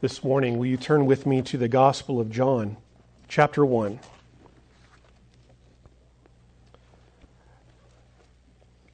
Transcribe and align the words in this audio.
this 0.00 0.24
morning, 0.24 0.56
will 0.56 0.64
you 0.64 0.78
turn 0.78 1.04
with 1.04 1.26
me 1.26 1.42
to 1.42 1.58
the 1.58 1.68
Gospel 1.68 2.20
of 2.20 2.30
John, 2.30 2.78
chapter 3.28 3.66
1? 3.66 4.00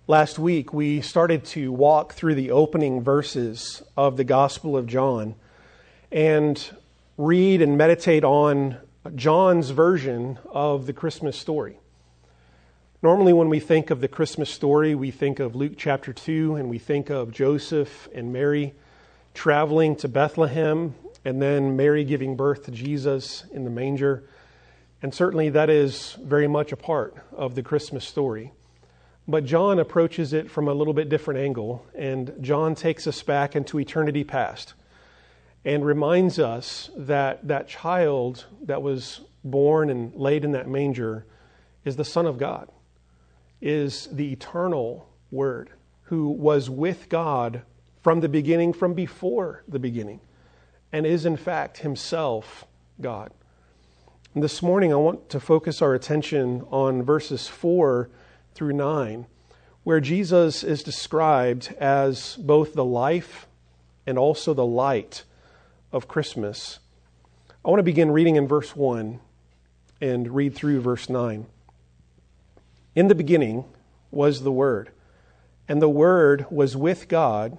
Last 0.09 0.37
week, 0.37 0.75
we 0.75 1.01
started 1.01 1.45
to 1.45 1.71
walk 1.71 2.15
through 2.15 2.35
the 2.35 2.51
opening 2.51 3.05
verses 3.05 3.85
of 3.97 4.17
the 4.17 4.25
Gospel 4.25 4.77
of 4.77 4.89
John 4.89 5.37
and 6.11 6.61
read 7.17 7.63
and 7.63 7.79
meditate 7.79 8.25
on 8.25 8.79
John's 9.15 9.71
version 9.71 10.41
of 10.51 10.87
the 10.87 10.93
Christmas 10.93 11.39
story. 11.39 11.79
Normally, 13.01 13.33
when 13.33 13.49
we 13.49 13.61
think 13.61 13.91
of 13.91 14.01
the 14.01 14.09
Christmas 14.09 14.51
story, 14.51 14.97
we 14.97 15.13
think 15.13 15.39
of 15.39 15.55
Luke 15.55 15.75
chapter 15.77 16.13
2 16.13 16.57
and 16.57 16.69
we 16.69 16.79
think 16.79 17.11
of 17.11 17.31
Joseph 17.31 18.09
and 18.13 18.33
Mary 18.33 18.75
traveling 19.37 19.95
to 19.95 20.09
Bethlehem 20.09 20.95
and 21.25 21.41
then 21.41 21.77
Mary 21.77 22.05
giving 22.05 22.37
birth 22.37 22.65
to 22.65 22.71
Jesus 22.71 23.45
in 23.53 23.65
the 23.65 23.71
manger. 23.71 24.25
And 25.03 25.15
certainly 25.15 25.51
that 25.51 25.69
is 25.69 26.17
very 26.23 26.49
much 26.49 26.73
a 26.73 26.77
part 26.77 27.15
of 27.33 27.55
the 27.55 27.63
Christmas 27.63 28.05
story. 28.07 28.53
But 29.29 29.45
John 29.45 29.79
approaches 29.79 30.33
it 30.33 30.51
from 30.51 30.69
a 30.69 30.73
little 30.73 30.95
bit 30.95 31.09
different 31.09 31.41
angle, 31.41 31.85
and 31.95 32.33
John 32.41 32.75
takes 32.75 33.07
us 33.07 33.23
back 33.23 33.55
into 33.55 33.79
eternity 33.79 34.25
past 34.25 34.75
and 35.65 35.85
reminds 35.85 36.39
us 36.39 36.91
that 36.97 37.47
that 37.47 37.69
child 37.69 38.47
that 38.63 38.83
was 38.83 39.21
born 39.45 39.91
and 39.91 40.15
laid 40.15 40.45
in 40.45 40.53
that 40.53 40.69
manger 40.69 41.27
is 41.85 41.97
the 41.97 42.05
Son 42.05 42.25
of 42.25 42.39
God, 42.39 42.71
is 43.61 44.09
the 44.11 44.33
eternal 44.33 45.09
Word 45.31 45.71
who 46.05 46.29
was 46.29 46.71
with 46.71 47.09
God 47.09 47.63
from 48.07 48.21
the 48.21 48.29
beginning, 48.29 48.73
from 48.73 48.95
before 48.95 49.65
the 49.67 49.81
beginning, 49.81 50.21
and 50.93 51.05
is 51.05 51.27
in 51.27 51.37
fact 51.37 51.79
himself 51.79 52.65
God. 53.01 53.33
And 54.33 54.45
this 54.45 54.63
morning, 54.63 54.93
I 54.93 54.97
want 54.97 55.29
to 55.31 55.41
focus 55.41 55.83
our 55.83 55.93
attention 55.93 56.65
on 56.71 57.03
verses 57.03 57.49
4 57.49 58.09
through 58.55 58.75
9, 58.75 59.27
where 59.83 59.99
Jesus 59.99 60.63
is 60.63 60.85
described 60.85 61.75
as 61.81 62.37
both 62.37 62.75
the 62.75 62.85
life 62.85 63.49
and 64.07 64.17
also 64.17 64.55
the 64.55 64.65
light 64.65 65.25
of 65.91 66.07
Christmas. 66.07 66.79
I 67.65 67.71
want 67.71 67.81
to 67.81 67.83
begin 67.83 68.13
reading 68.13 68.37
in 68.37 68.47
verse 68.47 68.77
1 68.77 69.19
and 70.01 70.33
read 70.33 70.55
through 70.55 70.81
verse 70.81 71.09
9. 71.09 71.45
In 72.95 73.09
the 73.09 73.17
beginning 73.17 73.65
was 74.13 74.45
the 74.45 74.53
Word, 74.53 74.93
and 75.67 75.83
the 75.83 75.89
Word 75.89 76.47
was 76.53 76.77
with 76.77 77.09
God, 77.09 77.59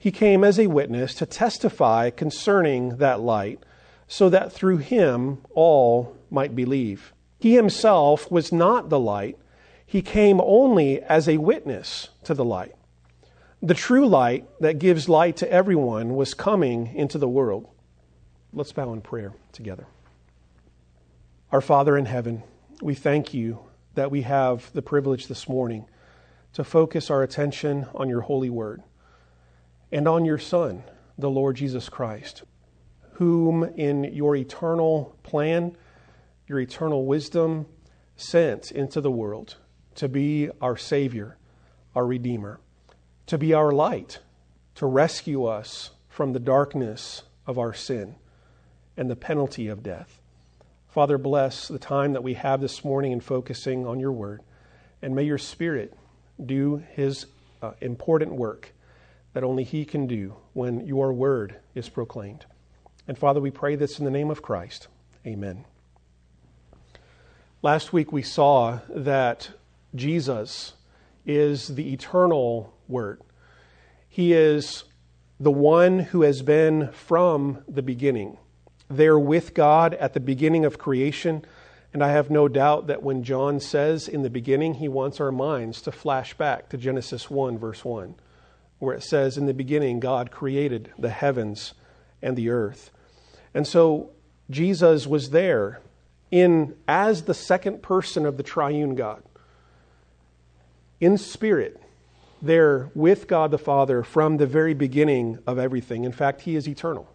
He 0.00 0.10
came 0.10 0.44
as 0.44 0.58
a 0.58 0.66
witness 0.66 1.12
to 1.16 1.26
testify 1.26 2.08
concerning 2.08 2.96
that 2.96 3.20
light, 3.20 3.62
so 4.08 4.30
that 4.30 4.50
through 4.50 4.78
him 4.78 5.42
all 5.50 6.16
might 6.30 6.56
believe. 6.56 7.12
He 7.38 7.54
himself 7.54 8.30
was 8.30 8.50
not 8.50 8.88
the 8.88 8.98
light, 8.98 9.36
he 9.84 10.00
came 10.00 10.40
only 10.40 11.02
as 11.02 11.28
a 11.28 11.36
witness 11.36 12.08
to 12.24 12.32
the 12.32 12.46
light. 12.46 12.74
The 13.60 13.74
true 13.74 14.08
light 14.08 14.48
that 14.60 14.78
gives 14.78 15.06
light 15.06 15.36
to 15.36 15.52
everyone 15.52 16.16
was 16.16 16.32
coming 16.32 16.94
into 16.94 17.18
the 17.18 17.28
world. 17.28 17.68
Let's 18.54 18.72
bow 18.72 18.94
in 18.94 19.02
prayer 19.02 19.34
together. 19.52 19.86
Our 21.52 21.60
Father 21.60 21.98
in 21.98 22.06
heaven, 22.06 22.42
we 22.80 22.94
thank 22.94 23.34
you 23.34 23.58
that 23.96 24.10
we 24.10 24.22
have 24.22 24.72
the 24.72 24.80
privilege 24.80 25.26
this 25.26 25.46
morning 25.46 25.84
to 26.54 26.64
focus 26.64 27.10
our 27.10 27.22
attention 27.22 27.86
on 27.94 28.08
your 28.08 28.22
holy 28.22 28.48
word 28.48 28.82
and 29.92 30.06
on 30.06 30.24
your 30.24 30.38
Son, 30.38 30.84
the 31.18 31.30
Lord 31.30 31.56
Jesus 31.56 31.88
Christ, 31.88 32.42
whom 33.14 33.64
in 33.64 34.04
your 34.04 34.36
eternal 34.36 35.16
plan, 35.22 35.76
your 36.46 36.60
eternal 36.60 37.04
wisdom, 37.06 37.66
sent 38.16 38.70
into 38.70 39.00
the 39.00 39.10
world 39.10 39.56
to 39.96 40.08
be 40.08 40.50
our 40.60 40.76
Savior, 40.76 41.36
our 41.94 42.06
Redeemer, 42.06 42.60
to 43.26 43.38
be 43.38 43.52
our 43.52 43.72
light, 43.72 44.20
to 44.76 44.86
rescue 44.86 45.44
us 45.44 45.90
from 46.08 46.32
the 46.32 46.40
darkness 46.40 47.22
of 47.46 47.58
our 47.58 47.74
sin 47.74 48.14
and 48.96 49.10
the 49.10 49.16
penalty 49.16 49.68
of 49.68 49.82
death. 49.82 50.20
Father, 50.88 51.18
bless 51.18 51.68
the 51.68 51.78
time 51.78 52.12
that 52.12 52.22
we 52.22 52.34
have 52.34 52.60
this 52.60 52.84
morning 52.84 53.12
in 53.12 53.20
focusing 53.20 53.86
on 53.86 54.00
your 54.00 54.12
word, 54.12 54.42
and 55.02 55.14
may 55.14 55.22
your 55.22 55.38
Spirit 55.38 55.96
do 56.44 56.82
his 56.94 57.26
uh, 57.62 57.72
important 57.80 58.32
work 58.32 58.72
that 59.32 59.44
only 59.44 59.64
He 59.64 59.84
can 59.84 60.06
do 60.06 60.36
when 60.52 60.86
your 60.86 61.12
word 61.12 61.56
is 61.74 61.88
proclaimed. 61.88 62.46
And 63.06 63.18
Father, 63.18 63.40
we 63.40 63.50
pray 63.50 63.76
this 63.76 63.98
in 63.98 64.04
the 64.04 64.10
name 64.10 64.30
of 64.30 64.42
Christ. 64.42 64.88
Amen. 65.26 65.64
Last 67.62 67.92
week 67.92 68.12
we 68.12 68.22
saw 68.22 68.80
that 68.88 69.50
Jesus 69.94 70.74
is 71.26 71.68
the 71.68 71.92
eternal 71.92 72.74
Word. 72.88 73.20
He 74.08 74.32
is 74.32 74.84
the 75.38 75.50
one 75.50 75.98
who 75.98 76.22
has 76.22 76.42
been 76.42 76.90
from 76.92 77.62
the 77.68 77.82
beginning, 77.82 78.38
there 78.88 79.18
with 79.18 79.54
God 79.54 79.94
at 79.94 80.14
the 80.14 80.20
beginning 80.20 80.64
of 80.64 80.78
creation. 80.78 81.44
And 81.92 82.02
I 82.02 82.12
have 82.12 82.30
no 82.30 82.48
doubt 82.48 82.86
that 82.86 83.02
when 83.02 83.24
John 83.24 83.60
says 83.60 84.08
in 84.08 84.22
the 84.22 84.30
beginning, 84.30 84.74
he 84.74 84.88
wants 84.88 85.20
our 85.20 85.32
minds 85.32 85.82
to 85.82 85.92
flash 85.92 86.34
back 86.34 86.68
to 86.70 86.76
Genesis 86.76 87.28
1, 87.28 87.58
verse 87.58 87.84
1 87.84 88.14
where 88.80 88.94
it 88.96 89.04
says, 89.04 89.38
In 89.38 89.46
the 89.46 89.54
beginning, 89.54 90.00
God 90.00 90.32
created 90.32 90.92
the 90.98 91.10
heavens 91.10 91.74
and 92.20 92.36
the 92.36 92.50
earth. 92.50 92.90
And 93.54 93.66
so 93.66 94.10
Jesus 94.50 95.06
was 95.06 95.30
there 95.30 95.80
in 96.30 96.74
as 96.88 97.22
the 97.22 97.34
second 97.34 97.82
person 97.82 98.26
of 98.26 98.36
the 98.36 98.42
triune 98.42 98.96
God. 98.96 99.22
In 101.00 101.16
spirit, 101.16 101.80
there 102.42 102.90
with 102.94 103.28
God 103.28 103.50
the 103.50 103.58
Father 103.58 104.02
from 104.02 104.36
the 104.36 104.46
very 104.46 104.74
beginning 104.74 105.38
of 105.46 105.58
everything. 105.58 106.04
In 106.04 106.12
fact, 106.12 106.42
he 106.42 106.56
is 106.56 106.68
eternal. 106.68 107.08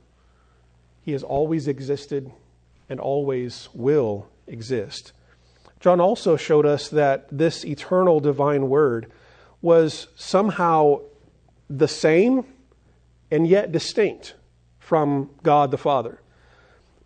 He 1.04 1.12
has 1.12 1.24
always 1.24 1.68
existed 1.68 2.32
and 2.90 3.00
always 3.00 3.70
will 3.74 4.28
exist. 4.48 5.14
John 5.80 6.00
also 6.00 6.36
showed 6.36 6.66
us 6.66 6.90
that 6.90 7.28
this 7.32 7.66
eternal 7.66 8.20
divine 8.20 8.70
word 8.70 9.12
was 9.62 10.08
somehow 10.16 11.02
the 11.70 11.88
same 11.88 12.46
and 13.32 13.48
yet 13.48 13.72
distinct 13.72 14.36
from 14.80 15.30
God 15.44 15.72
the 15.72 15.78
Father. 15.78 16.22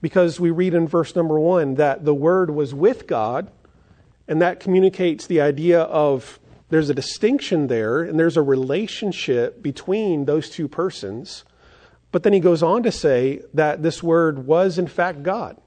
Because 0.02 0.40
we 0.40 0.52
read 0.52 0.74
in 0.74 0.88
verse 0.88 1.16
number 1.16 1.40
one 1.40 1.76
that 1.76 2.06
the 2.06 2.14
Word 2.14 2.52
was 2.52 2.74
with 2.74 3.08
God, 3.08 3.52
and 4.28 4.42
that 4.42 4.60
communicates 4.60 5.26
the 5.26 5.42
idea 5.42 5.82
of 5.82 6.40
there's 6.70 6.90
a 6.90 6.94
distinction 6.94 7.68
there 7.68 8.04
and 8.04 8.20
there's 8.20 8.38
a 8.38 8.44
relationship 8.44 9.64
between 9.64 10.26
those 10.26 10.50
two 10.50 10.68
persons. 10.68 11.44
But 12.12 12.24
then 12.24 12.34
he 12.34 12.40
goes 12.40 12.62
on 12.62 12.84
to 12.84 12.92
say 12.92 13.42
that 13.54 13.82
this 13.82 14.04
Word 14.04 14.46
was, 14.46 14.78
in 14.78 14.88
fact, 14.88 15.24
God. 15.24 15.58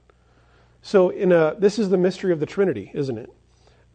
So, 0.81 1.09
in 1.09 1.31
a, 1.31 1.55
this 1.57 1.79
is 1.79 1.89
the 1.89 1.97
mystery 1.97 2.31
of 2.33 2.39
the 2.39 2.45
Trinity, 2.45 2.91
isn't 2.93 3.17
it? 3.17 3.29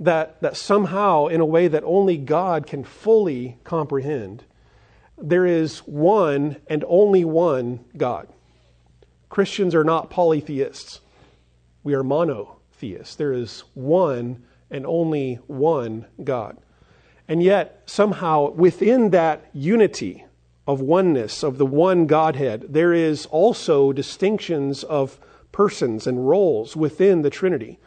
That, 0.00 0.40
that 0.42 0.56
somehow, 0.56 1.26
in 1.26 1.40
a 1.40 1.46
way 1.46 1.68
that 1.68 1.82
only 1.84 2.16
God 2.16 2.66
can 2.66 2.84
fully 2.84 3.58
comprehend, 3.64 4.44
there 5.20 5.46
is 5.46 5.78
one 5.80 6.56
and 6.68 6.84
only 6.86 7.24
one 7.24 7.84
God. 7.96 8.28
Christians 9.28 9.74
are 9.74 9.84
not 9.84 10.10
polytheists. 10.10 11.00
We 11.82 11.94
are 11.94 12.02
monotheists. 12.02 13.14
There 13.16 13.32
is 13.32 13.64
one 13.74 14.44
and 14.70 14.86
only 14.86 15.36
one 15.46 16.06
God. 16.22 16.58
And 17.26 17.42
yet, 17.42 17.82
somehow, 17.84 18.50
within 18.52 19.10
that 19.10 19.50
unity 19.52 20.24
of 20.66 20.80
oneness, 20.80 21.42
of 21.42 21.58
the 21.58 21.66
one 21.66 22.06
Godhead, 22.06 22.66
there 22.68 22.92
is 22.92 23.26
also 23.26 23.92
distinctions 23.92 24.82
of 24.84 25.20
persons 25.52 26.06
and 26.06 26.28
roles 26.28 26.76
within 26.76 27.22
the 27.22 27.30
Trinity, 27.30 27.78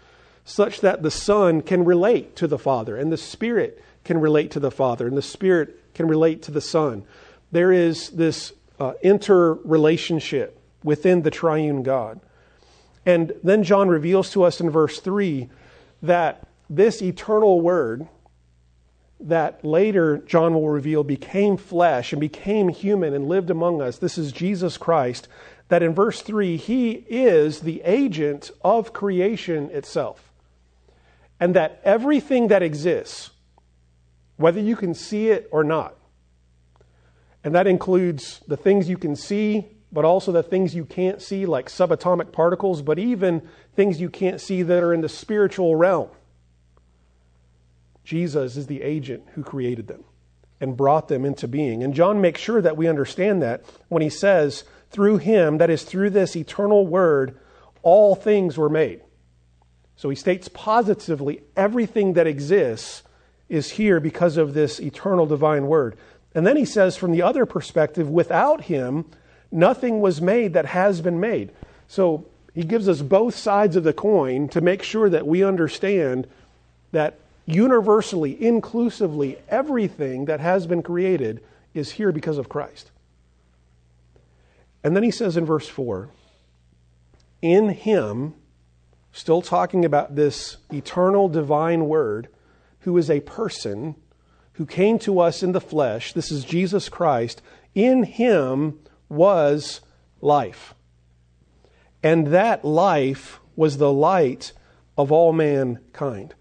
such 0.43 0.81
that 0.81 1.01
the 1.01 1.11
Son 1.11 1.61
can 1.61 1.85
relate 1.85 2.35
to 2.35 2.47
the 2.47 2.59
Father, 2.59 2.95
and 2.95 3.11
the 3.11 3.17
Spirit 3.17 3.81
can 4.03 4.19
relate 4.19 4.51
to 4.51 4.59
the 4.59 4.71
Father, 4.71 5.07
and 5.07 5.17
the 5.17 5.21
Spirit 5.21 5.80
can 5.93 6.07
relate 6.07 6.41
to 6.43 6.51
the 6.51 6.61
Son. 6.61 7.03
There 7.51 7.71
is 7.71 8.09
this 8.09 8.53
uh, 8.79 8.93
interrelationship 9.01 10.57
within 10.83 11.21
the 11.21 11.31
triune 11.31 11.83
God. 11.83 12.19
And 13.05 13.33
then 13.43 13.63
John 13.63 13.89
reveals 13.89 14.31
to 14.31 14.43
us 14.43 14.59
in 14.59 14.69
verse 14.69 14.99
3 14.99 15.49
that 16.03 16.47
this 16.69 17.01
eternal 17.01 17.61
word, 17.61 18.07
that 19.19 19.63
later 19.63 20.19
John 20.19 20.53
will 20.53 20.69
reveal 20.69 21.03
became 21.03 21.57
flesh 21.57 22.13
and 22.13 22.19
became 22.19 22.69
human 22.69 23.13
and 23.13 23.27
lived 23.27 23.49
among 23.49 23.81
us. 23.81 23.97
This 23.97 24.17
is 24.17 24.31
Jesus 24.31 24.77
Christ. 24.77 25.27
That 25.67 25.83
in 25.83 25.93
verse 25.93 26.21
3, 26.21 26.57
he 26.57 27.05
is 27.09 27.61
the 27.61 27.81
agent 27.83 28.51
of 28.63 28.93
creation 28.93 29.69
itself. 29.71 30.31
And 31.39 31.55
that 31.55 31.81
everything 31.83 32.49
that 32.49 32.61
exists, 32.61 33.30
whether 34.41 34.59
you 34.59 34.75
can 34.75 34.93
see 34.93 35.29
it 35.29 35.47
or 35.51 35.63
not, 35.63 35.95
and 37.43 37.55
that 37.55 37.67
includes 37.67 38.41
the 38.47 38.57
things 38.57 38.89
you 38.89 38.97
can 38.97 39.15
see, 39.15 39.67
but 39.91 40.05
also 40.05 40.31
the 40.31 40.43
things 40.43 40.75
you 40.75 40.85
can't 40.85 41.21
see, 41.21 41.45
like 41.45 41.67
subatomic 41.67 42.31
particles, 42.31 42.81
but 42.81 42.99
even 42.99 43.47
things 43.75 43.99
you 43.99 44.09
can't 44.09 44.39
see 44.39 44.61
that 44.61 44.83
are 44.83 44.93
in 44.93 45.01
the 45.01 45.09
spiritual 45.09 45.75
realm. 45.75 46.09
Jesus 48.03 48.57
is 48.57 48.67
the 48.67 48.81
agent 48.81 49.23
who 49.33 49.43
created 49.43 49.87
them 49.87 50.03
and 50.59 50.77
brought 50.77 51.07
them 51.07 51.25
into 51.25 51.47
being. 51.47 51.83
And 51.83 51.93
John 51.93 52.21
makes 52.21 52.39
sure 52.39 52.61
that 52.61 52.77
we 52.77 52.87
understand 52.87 53.41
that 53.41 53.63
when 53.89 54.01
he 54.01 54.09
says, 54.09 54.63
through 54.91 55.17
him, 55.17 55.57
that 55.57 55.69
is, 55.69 55.83
through 55.83 56.11
this 56.11 56.35
eternal 56.35 56.85
word, 56.85 57.39
all 57.81 58.15
things 58.15 58.57
were 58.57 58.69
made. 58.69 59.01
So 59.95 60.09
he 60.09 60.15
states 60.15 60.49
positively 60.53 61.43
everything 61.55 62.13
that 62.13 62.27
exists 62.27 63.03
is 63.51 63.71
here 63.71 63.99
because 63.99 64.37
of 64.37 64.53
this 64.53 64.79
eternal 64.79 65.25
divine 65.25 65.67
word. 65.67 65.97
And 66.33 66.47
then 66.47 66.55
he 66.55 66.63
says, 66.63 66.95
from 66.95 67.11
the 67.11 67.21
other 67.21 67.45
perspective, 67.45 68.09
without 68.09 68.61
him, 68.61 69.05
nothing 69.51 69.99
was 69.99 70.21
made 70.21 70.53
that 70.53 70.67
has 70.67 71.01
been 71.01 71.19
made. 71.19 71.51
So 71.89 72.25
he 72.55 72.63
gives 72.63 72.87
us 72.87 73.01
both 73.01 73.35
sides 73.35 73.75
of 73.75 73.83
the 73.83 73.91
coin 73.91 74.47
to 74.49 74.61
make 74.61 74.81
sure 74.81 75.09
that 75.09 75.27
we 75.27 75.43
understand 75.43 76.27
that 76.93 77.19
universally, 77.45 78.41
inclusively, 78.41 79.37
everything 79.49 80.25
that 80.25 80.39
has 80.39 80.65
been 80.65 80.81
created 80.81 81.43
is 81.73 81.91
here 81.91 82.13
because 82.13 82.37
of 82.37 82.47
Christ. 82.47 82.89
And 84.81 84.95
then 84.95 85.03
he 85.03 85.11
says 85.11 85.35
in 85.35 85.45
verse 85.45 85.67
4 85.67 86.07
In 87.41 87.67
him, 87.67 88.33
still 89.11 89.41
talking 89.41 89.83
about 89.83 90.15
this 90.15 90.55
eternal 90.71 91.27
divine 91.27 91.89
word, 91.89 92.29
who 92.81 92.97
is 92.97 93.09
a 93.09 93.21
person 93.21 93.95
who 94.53 94.65
came 94.65 94.99
to 94.99 95.19
us 95.19 95.41
in 95.41 95.53
the 95.53 95.61
flesh, 95.61 96.13
this 96.13 96.31
is 96.31 96.43
Jesus 96.43 96.89
Christ, 96.89 97.41
in 97.73 98.03
him 98.03 98.79
was 99.09 99.81
life. 100.19 100.73
And 102.03 102.27
that 102.27 102.65
life 102.65 103.39
was 103.55 103.77
the 103.77 103.91
light 103.91 104.53
of 104.97 105.11
all 105.11 105.33
mankind. 105.33 106.35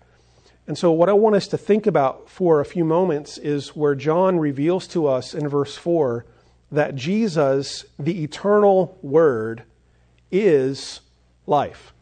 And 0.66 0.78
so, 0.78 0.92
what 0.92 1.08
I 1.08 1.14
want 1.14 1.36
us 1.36 1.48
to 1.48 1.58
think 1.58 1.86
about 1.86 2.28
for 2.28 2.60
a 2.60 2.64
few 2.64 2.84
moments 2.84 3.38
is 3.38 3.74
where 3.74 3.94
John 3.94 4.38
reveals 4.38 4.86
to 4.88 5.06
us 5.06 5.34
in 5.34 5.48
verse 5.48 5.76
4 5.76 6.24
that 6.70 6.94
Jesus, 6.94 7.84
the 7.98 8.22
eternal 8.22 8.98
Word, 9.02 9.64
is 10.30 11.00
life. 11.46 11.92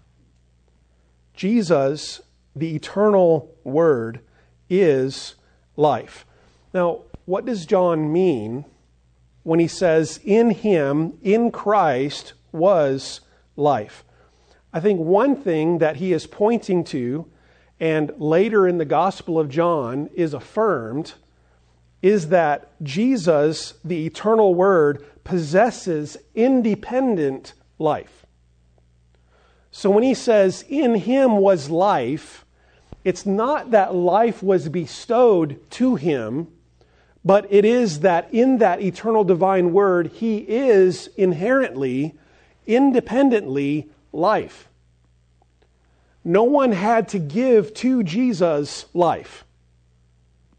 Jesus, 1.33 2.21
the 2.55 2.75
eternal 2.75 3.55
Word, 3.65 4.21
is 4.69 5.35
life. 5.77 6.27
Now, 6.75 7.03
what 7.25 7.45
does 7.45 7.67
John 7.67 8.13
mean 8.13 8.65
when 9.43 9.61
he 9.61 9.69
says, 9.69 10.21
In 10.25 10.51
him, 10.51 11.19
in 11.23 11.51
Christ, 11.51 12.35
was 12.53 13.21
life? 13.57 14.05
I 14.73 14.81
think 14.81 15.01
one 15.01 15.37
thing 15.37 15.79
that 15.79 15.97
he 15.97 16.13
is 16.13 16.27
pointing 16.27 16.85
to, 16.85 17.27
and 17.81 18.13
later 18.19 18.69
in 18.69 18.79
the 18.79 18.85
Gospel 18.85 19.39
of 19.39 19.49
John 19.49 20.11
is 20.15 20.35
affirmed, 20.35 21.15
is 22.03 22.29
that 22.29 22.71
Jesus, 22.83 23.75
the 23.85 24.07
eternal 24.07 24.55
Word, 24.55 25.05
possesses 25.25 26.17
independent 26.35 27.55
life. 27.79 28.27
So 29.71 29.91
when 29.91 30.03
he 30.03 30.15
says, 30.15 30.65
In 30.69 30.95
him 30.97 31.37
was 31.37 31.71
life, 31.71 32.45
it's 33.09 33.25
not 33.25 33.71
that 33.71 33.95
life 33.95 34.43
was 34.43 34.69
bestowed 34.69 35.59
to 35.71 35.97
him, 35.97 36.47
but 37.25 37.47
it 37.49 37.65
is 37.65 38.01
that 38.01 38.29
in 38.35 38.59
that 38.59 38.83
eternal 38.83 39.25
divine 39.25 39.73
word, 39.73 40.09
he 40.09 40.37
is 40.41 41.09
inherently, 41.17 42.15
independently 42.67 43.89
life. 44.13 44.69
No 46.23 46.43
one 46.43 46.73
had 46.73 47.09
to 47.09 47.19
give 47.19 47.73
to 47.77 48.03
Jesus 48.03 48.85
life. 48.93 49.47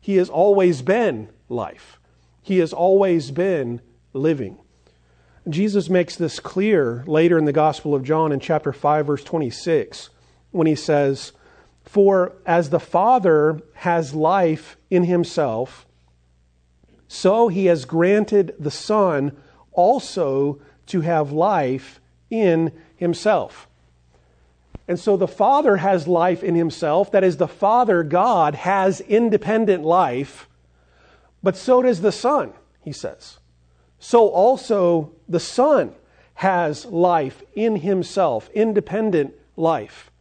He 0.01 0.15
has 0.15 0.27
always 0.27 0.81
been 0.81 1.29
life. 1.49 1.99
He 2.41 2.57
has 2.57 2.73
always 2.73 3.29
been 3.29 3.79
living. 4.11 4.57
Jesus 5.47 5.87
makes 5.87 6.15
this 6.15 6.39
clear 6.39 7.03
later 7.05 7.37
in 7.37 7.45
the 7.45 7.53
Gospel 7.53 7.93
of 7.93 8.03
John 8.03 8.31
in 8.31 8.39
chapter 8.39 8.73
5, 8.73 9.05
verse 9.05 9.23
26, 9.23 10.09
when 10.49 10.65
he 10.65 10.73
says, 10.73 11.31
for 11.89 12.33
as 12.45 12.69
the 12.69 12.79
Father 12.79 13.59
has 13.73 14.13
life 14.13 14.77
in 14.91 15.05
himself, 15.05 15.87
so 17.07 17.47
he 17.47 17.65
has 17.65 17.85
granted 17.85 18.53
the 18.59 18.69
Son 18.69 19.35
also 19.71 20.61
to 20.85 21.01
have 21.01 21.31
life 21.31 21.99
in 22.29 22.71
himself. 22.95 23.67
And 24.87 24.99
so 24.99 25.17
the 25.17 25.27
Father 25.27 25.77
has 25.77 26.07
life 26.07 26.43
in 26.43 26.53
himself. 26.53 27.11
That 27.11 27.23
is, 27.23 27.37
the 27.37 27.47
Father, 27.47 28.03
God, 28.03 28.53
has 28.53 29.01
independent 29.01 29.83
life. 29.83 30.47
But 31.41 31.57
so 31.57 31.81
does 31.81 32.01
the 32.01 32.11
Son, 32.11 32.53
he 32.83 32.91
says. 32.91 33.39
So 33.97 34.27
also 34.27 35.11
the 35.27 35.39
Son 35.39 35.95
has 36.35 36.85
life 36.85 37.41
in 37.55 37.77
himself, 37.77 38.47
independent 38.53 39.33
life 39.57 40.11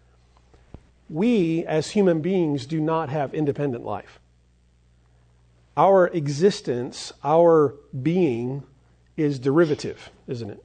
we 1.09 1.65
as 1.67 1.91
human 1.91 2.21
beings 2.21 2.67
do 2.67 2.81
not 2.81 3.09
have 3.09 3.35
independent 3.35 3.85
life. 3.85 4.19
Our 5.77 6.09
existence, 6.09 7.13
our 7.23 7.75
being, 8.03 8.65
is 9.17 9.39
derivative, 9.39 10.11
isn't 10.27 10.51
it? 10.51 10.65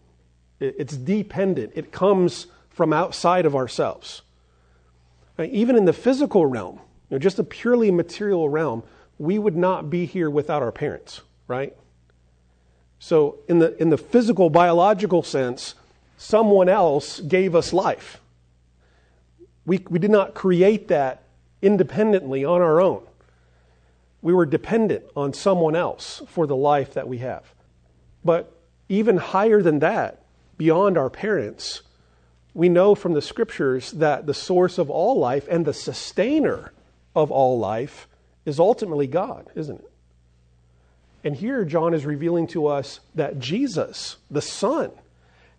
It's 0.60 0.96
dependent. 0.96 1.74
It 1.76 1.92
comes 1.92 2.48
from 2.70 2.94
outside 2.94 3.46
of 3.46 3.56
ourselves. 3.56 4.22
Uh, 5.38 5.44
even 5.52 5.76
in 5.76 5.86
the 5.86 5.94
physical 5.94 6.46
realm, 6.46 6.76
you 7.10 7.16
know, 7.16 7.20
just 7.20 7.40
a 7.40 7.44
purely 7.44 7.92
material 7.92 8.50
realm, 8.50 8.84
we 9.20 9.38
would 9.38 9.56
not 9.56 9.90
be 9.90 10.06
here 10.06 10.30
without 10.30 10.62
our 10.62 10.72
parents, 10.72 11.22
right? 11.48 11.76
So, 13.00 13.40
in 13.48 13.60
the, 13.60 13.80
in 13.82 13.90
the 13.90 13.98
physical, 13.98 14.50
biological 14.50 15.24
sense, 15.24 15.76
someone 16.18 16.70
else 16.70 17.20
gave 17.20 17.56
us 17.56 17.74
life. 17.74 18.20
We, 19.66 19.84
we 19.90 20.00
did 20.00 20.12
not 20.12 20.34
create 20.34 20.90
that 20.90 21.24
independently 21.62 22.44
on 22.44 22.62
our 22.62 22.82
own. 22.82 23.04
We 24.22 24.34
were 24.34 24.46
dependent 24.46 25.06
on 25.16 25.34
someone 25.34 25.76
else 25.76 26.22
for 26.28 26.48
the 26.48 26.56
life 26.56 26.94
that 26.94 27.08
we 27.08 27.20
have. 27.20 27.44
But 28.24 28.54
even 28.90 29.18
higher 29.18 29.62
than 29.62 29.80
that, 29.80 30.24
beyond 30.58 30.98
our 30.98 31.10
parents, 31.10 31.82
we 32.54 32.70
know 32.70 32.96
from 32.96 33.14
the 33.14 33.22
scriptures 33.22 33.92
that 33.92 34.26
the 34.26 34.34
source 34.34 34.78
of 34.78 34.90
all 34.90 35.20
life 35.20 35.48
and 35.50 35.66
the 35.66 35.74
sustainer 35.74 36.72
of 37.16 37.32
all 37.32 37.58
life 37.58 38.08
is 38.46 38.60
ultimately 38.60 39.08
God, 39.08 39.50
isn't 39.56 39.80
it? 39.80 39.92
And 41.24 41.36
here, 41.36 41.64
John 41.64 41.94
is 41.94 42.06
revealing 42.06 42.48
to 42.48 42.68
us 42.68 43.00
that 43.16 43.40
Jesus, 43.40 44.18
the 44.30 44.42
Son, 44.42 44.92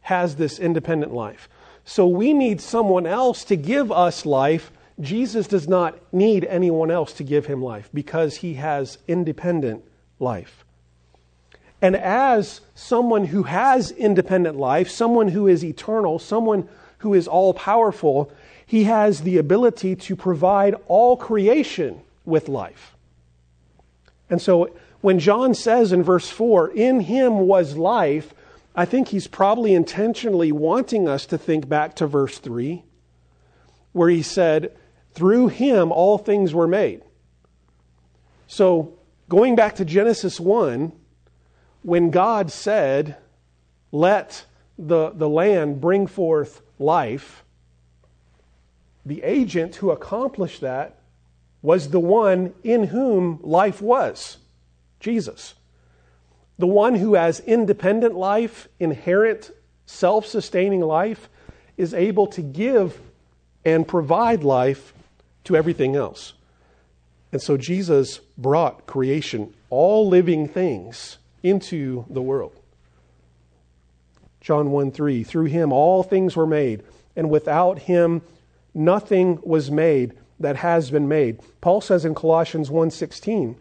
has 0.02 0.36
this 0.36 0.58
independent 0.58 1.12
life. 1.12 1.48
So 1.84 2.06
we 2.06 2.32
need 2.32 2.60
someone 2.60 3.06
else 3.06 3.44
to 3.44 3.56
give 3.56 3.92
us 3.92 4.24
life. 4.24 4.72
Jesus 5.00 5.46
does 5.46 5.68
not 5.68 5.98
need 6.12 6.44
anyone 6.44 6.90
else 6.90 7.12
to 7.14 7.24
give 7.24 7.46
him 7.46 7.62
life 7.62 7.90
because 7.92 8.36
he 8.36 8.54
has 8.54 8.98
independent 9.06 9.84
life. 10.18 10.64
And 11.82 11.96
as 11.96 12.62
someone 12.74 13.26
who 13.26 13.42
has 13.42 13.90
independent 13.90 14.56
life, 14.56 14.88
someone 14.88 15.28
who 15.28 15.46
is 15.46 15.64
eternal, 15.64 16.18
someone 16.18 16.68
who 16.98 17.12
is 17.12 17.28
all 17.28 17.52
powerful, 17.52 18.32
he 18.64 18.84
has 18.84 19.20
the 19.20 19.36
ability 19.36 19.94
to 19.94 20.16
provide 20.16 20.74
all 20.88 21.16
creation 21.16 22.00
with 22.24 22.48
life. 22.48 22.94
And 24.30 24.40
so 24.40 24.74
when 25.02 25.18
John 25.18 25.52
says 25.52 25.92
in 25.92 26.02
verse 26.02 26.30
4, 26.30 26.70
in 26.70 27.00
him 27.00 27.40
was 27.40 27.76
life, 27.76 28.32
I 28.74 28.84
think 28.84 29.08
he's 29.08 29.28
probably 29.28 29.74
intentionally 29.74 30.50
wanting 30.50 31.08
us 31.08 31.26
to 31.26 31.38
think 31.38 31.68
back 31.68 31.94
to 31.96 32.06
verse 32.06 32.38
3, 32.38 32.82
where 33.92 34.08
he 34.08 34.22
said, 34.22 34.76
Through 35.12 35.48
him 35.48 35.92
all 35.92 36.18
things 36.18 36.52
were 36.52 36.66
made. 36.66 37.02
So, 38.46 38.98
going 39.28 39.54
back 39.54 39.76
to 39.76 39.84
Genesis 39.84 40.40
1, 40.40 40.92
when 41.82 42.10
God 42.10 42.50
said, 42.50 43.16
Let 43.92 44.44
the, 44.76 45.10
the 45.10 45.28
land 45.28 45.80
bring 45.80 46.06
forth 46.08 46.62
life, 46.78 47.44
the 49.06 49.22
agent 49.22 49.76
who 49.76 49.90
accomplished 49.90 50.62
that 50.62 50.98
was 51.62 51.90
the 51.90 52.00
one 52.00 52.52
in 52.62 52.84
whom 52.84 53.38
life 53.42 53.80
was 53.80 54.38
Jesus. 55.00 55.54
The 56.58 56.66
one 56.66 56.94
who 56.94 57.14
has 57.14 57.40
independent 57.40 58.14
life, 58.14 58.68
inherent, 58.78 59.50
self 59.86 60.26
sustaining 60.26 60.80
life, 60.80 61.28
is 61.76 61.92
able 61.92 62.26
to 62.28 62.42
give 62.42 63.00
and 63.64 63.86
provide 63.86 64.44
life 64.44 64.94
to 65.44 65.56
everything 65.56 65.96
else. 65.96 66.34
And 67.32 67.42
so 67.42 67.56
Jesus 67.56 68.20
brought 68.38 68.86
creation, 68.86 69.52
all 69.70 70.08
living 70.08 70.46
things, 70.46 71.18
into 71.42 72.04
the 72.08 72.22
world. 72.22 72.58
John 74.40 74.70
1 74.70 74.92
3, 74.92 75.24
through 75.24 75.46
him 75.46 75.72
all 75.72 76.02
things 76.02 76.36
were 76.36 76.46
made, 76.46 76.82
and 77.16 77.30
without 77.30 77.80
him 77.80 78.22
nothing 78.74 79.38
was 79.42 79.70
made 79.70 80.14
that 80.40 80.56
has 80.56 80.90
been 80.90 81.08
made. 81.08 81.40
Paul 81.60 81.80
says 81.80 82.04
in 82.04 82.14
Colossians 82.14 82.70
1:16, 82.70 83.56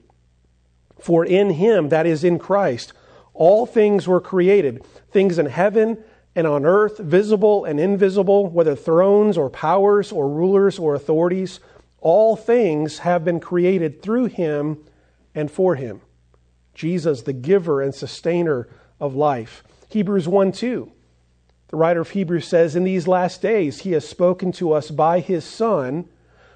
"For 1.04 1.26
in 1.26 1.50
him, 1.50 1.90
that 1.90 2.06
is 2.06 2.24
in 2.24 2.40
Christ, 2.40 2.94
all 3.34 3.66
things 3.66 4.08
were 4.08 4.22
created, 4.22 4.86
things 5.12 5.38
in 5.38 5.48
heaven 5.48 5.98
and 6.34 6.48
on 6.48 6.66
earth, 6.66 6.98
visible 6.98 7.66
and 7.66 7.78
invisible, 7.78 8.48
whether 8.48 8.74
thrones 8.74 9.38
or 9.38 9.50
powers 9.50 10.14
or 10.14 10.30
rulers 10.30 10.80
or 10.80 10.96
authorities, 10.96 11.60
all 12.00 12.38
things 12.38 13.00
have 13.00 13.26
been 13.26 13.42
created 13.42 14.02
through 14.02 14.26
him 14.26 14.78
and 15.36 15.52
for 15.52 15.76
him. 15.76 16.00
Jesus, 16.74 17.24
the 17.24 17.34
giver 17.34 17.82
and 17.82 17.94
sustainer 17.94 18.70
of 18.98 19.14
life. 19.14 19.62
Hebrews 19.90 20.28
1 20.28 20.54
2. 20.54 20.90
The 21.68 21.78
writer 21.78 22.00
of 22.00 22.12
Hebrews 22.12 22.48
says, 22.48 22.78
In 22.78 22.86
these 22.86 23.10
last 23.10 23.42
days 23.42 23.80
he 23.80 23.92
has 23.92 24.08
spoken 24.08 24.54
to 24.54 24.72
us 24.72 24.90
by 24.90 25.20
his 25.20 25.44
Son, 25.44 26.08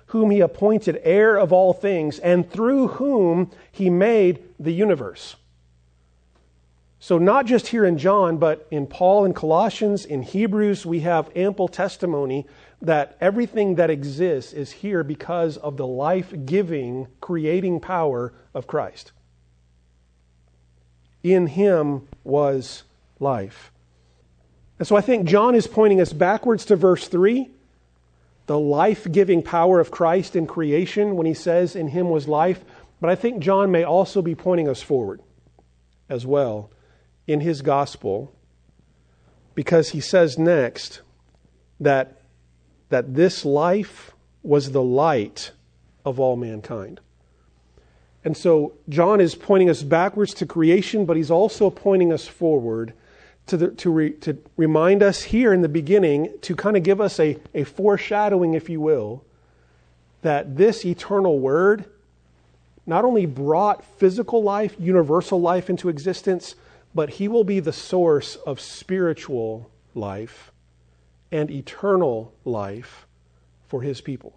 whom 0.08 0.32
he 0.32 0.40
appointed 0.40 1.00
heir 1.04 1.38
of 1.38 1.52
all 1.52 1.74
things, 1.74 2.20
and 2.20 2.50
through 2.50 2.88
whom 2.88 3.52
he 3.72 3.90
made 3.90 4.44
the 4.60 4.74
universe. 4.74 5.36
So, 7.00 7.18
not 7.18 7.46
just 7.46 7.68
here 7.68 7.86
in 7.86 7.98
John, 7.98 8.38
but 8.38 8.68
in 8.72 8.88
Paul 8.88 9.26
and 9.26 9.36
Colossians, 9.36 10.04
in 10.04 10.24
Hebrews, 10.24 10.86
we 10.86 11.02
have 11.02 11.30
ample 11.36 11.68
testimony 11.68 12.48
that 12.82 13.18
everything 13.22 13.76
that 13.76 13.90
exists 13.90 14.52
is 14.54 14.72
here 14.72 15.04
because 15.04 15.58
of 15.58 15.78
the 15.78 15.88
life 15.88 16.34
giving, 16.46 17.08
creating 17.22 17.80
power 17.82 18.34
of 18.54 18.66
Christ. 18.66 19.12
In 21.24 21.48
him 21.48 22.08
was 22.24 22.84
life. 23.20 23.72
And 24.80 24.88
so 24.88 24.96
I 24.96 25.02
think 25.02 25.28
John 25.28 25.56
is 25.56 25.68
pointing 25.68 26.02
us 26.02 26.14
backwards 26.14 26.66
to 26.66 26.76
verse 26.76 27.08
3, 27.08 27.50
the 28.48 28.60
life 28.60 29.10
giving 29.12 29.44
power 29.44 29.80
of 29.80 29.92
Christ 29.92 30.36
in 30.36 30.48
creation 30.48 31.16
when 31.16 31.28
he 31.28 31.34
says, 31.34 31.76
In 31.76 31.90
him 31.90 32.10
was 32.10 32.28
life. 32.28 32.64
But 33.00 33.10
I 33.10 33.16
think 33.16 33.40
John 33.40 33.70
may 33.70 33.84
also 33.84 34.22
be 34.22 34.34
pointing 34.34 34.68
us 34.68 34.82
forward 34.82 35.22
as 36.10 36.26
well 36.26 36.72
in 37.28 37.42
his 37.42 37.62
gospel 37.62 38.34
because 39.54 39.90
he 39.90 40.00
says 40.00 40.38
next 40.38 41.02
that, 41.80 42.22
that 42.90 43.14
this 43.14 43.46
life 43.46 44.14
was 44.42 44.72
the 44.72 44.82
light 44.82 45.52
of 46.06 46.20
all 46.20 46.36
mankind. 46.36 47.02
And 48.24 48.36
so 48.36 48.74
John 48.90 49.22
is 49.22 49.36
pointing 49.36 49.70
us 49.70 49.84
backwards 49.84 50.34
to 50.36 50.46
creation, 50.46 51.06
but 51.06 51.18
he's 51.18 51.32
also 51.32 51.70
pointing 51.70 52.12
us 52.12 52.28
forward 52.28 52.94
to, 53.48 53.58
the, 53.58 53.68
to, 53.70 53.90
re, 53.90 54.12
to 54.12 54.38
remind 54.56 55.02
us 55.02 55.24
here 55.24 55.54
in 55.54 55.62
the 55.62 55.70
beginning, 55.70 56.34
to 56.42 56.56
kind 56.56 56.78
of 56.78 56.84
give 56.84 57.02
us 57.02 57.20
a, 57.20 57.38
a 57.54 57.64
foreshadowing, 57.64 58.54
if 58.54 58.70
you 58.70 58.80
will, 58.80 59.24
that 60.22 60.58
this 60.58 60.86
eternal 60.86 61.40
word 61.40 61.86
not 62.86 63.04
only 63.04 63.26
brought 63.26 63.84
physical 63.84 64.42
life, 64.42 64.76
universal 64.80 65.40
life 65.42 65.70
into 65.70 65.90
existence, 65.90 66.56
but 66.96 67.10
he 67.12 67.28
will 67.28 67.44
be 67.44 67.60
the 67.60 67.74
source 67.74 68.38
of 68.38 68.60
spiritual 68.60 69.70
life 69.94 70.52
and 71.32 71.52
eternal 71.52 72.34
life 72.46 73.06
for 73.68 73.82
his 73.82 74.00
people. 74.00 74.34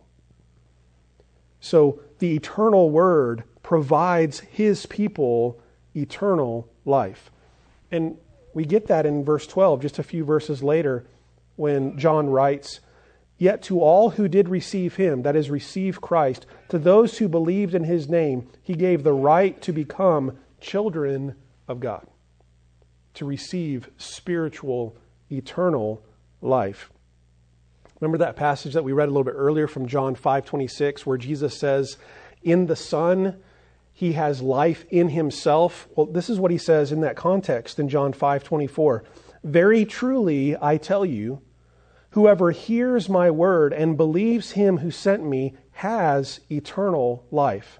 So 1.61 2.01
the 2.19 2.35
eternal 2.35 2.91
word 2.91 3.45
provides 3.63 4.41
his 4.41 4.87
people 4.87 5.61
eternal 5.95 6.69
life. 6.85 7.31
And 7.93 8.17
we 8.55 8.65
get 8.65 8.87
that 8.89 9.07
in 9.07 9.25
verse 9.25 9.47
12, 9.47 9.83
just 9.83 9.99
a 9.99 10.03
few 10.03 10.25
verses 10.25 10.63
later, 10.63 11.07
when 11.57 11.99
John 11.99 12.29
writes, 12.29 12.81
Yet 13.39 13.63
to 13.65 13.81
all 13.81 14.11
who 14.11 14.29
did 14.29 14.49
receive 14.49 14.97
him, 14.97 15.23
that 15.23 15.37
is, 15.37 15.51
receive 15.51 16.01
Christ, 16.01 16.45
to 16.69 16.79
those 16.79 17.19
who 17.19 17.29
believed 17.29 17.75
in 17.75 17.85
his 17.85 18.09
name, 18.09 18.49
he 18.63 18.75
gave 18.75 19.03
the 19.03 19.13
right 19.13 19.61
to 19.63 19.73
become 19.73 20.39
children 20.61 21.37
of 21.67 21.81
God 21.81 22.07
to 23.15 23.25
receive 23.25 23.91
spiritual, 23.99 24.97
eternal 25.31 26.03
life. 26.41 26.91
Remember 28.01 28.19
that 28.19 28.37
passage 28.37 28.75
that 28.75 28.85
we 28.85 28.93
read 28.93 29.09
a 29.09 29.11
little 29.11 29.25
bit 29.25 29.35
earlier 29.37 29.67
from 29.67 29.87
John 29.87 30.15
5:26 30.15 31.05
where 31.05 31.19
Jesus 31.19 31.59
says, 31.59 31.99
"In 32.43 32.67
the 32.67 32.77
Son 32.77 33.37
he 34.01 34.15
has 34.15 34.41
life 34.41 34.87
in 34.91 35.11
himself." 35.11 35.87
Well, 35.95 36.07
this 36.07 36.31
is 36.31 36.41
what 36.41 36.51
he 36.51 36.59
says 36.59 36.91
in 36.91 37.01
that 37.03 37.17
context 37.17 37.79
in 37.79 37.89
John 37.89 38.13
5:24. 38.13 39.05
"Very 39.45 39.85
truly 39.85 40.57
I 40.61 40.79
tell 40.79 41.05
you, 41.05 41.43
whoever 42.11 42.51
hears 42.51 43.09
my 43.11 43.31
word 43.31 43.75
and 43.75 43.99
believes 43.99 44.53
him 44.53 44.79
who 44.79 44.91
sent 44.91 45.25
me 45.25 45.55
has 45.73 46.41
eternal 46.51 47.25
life." 47.31 47.79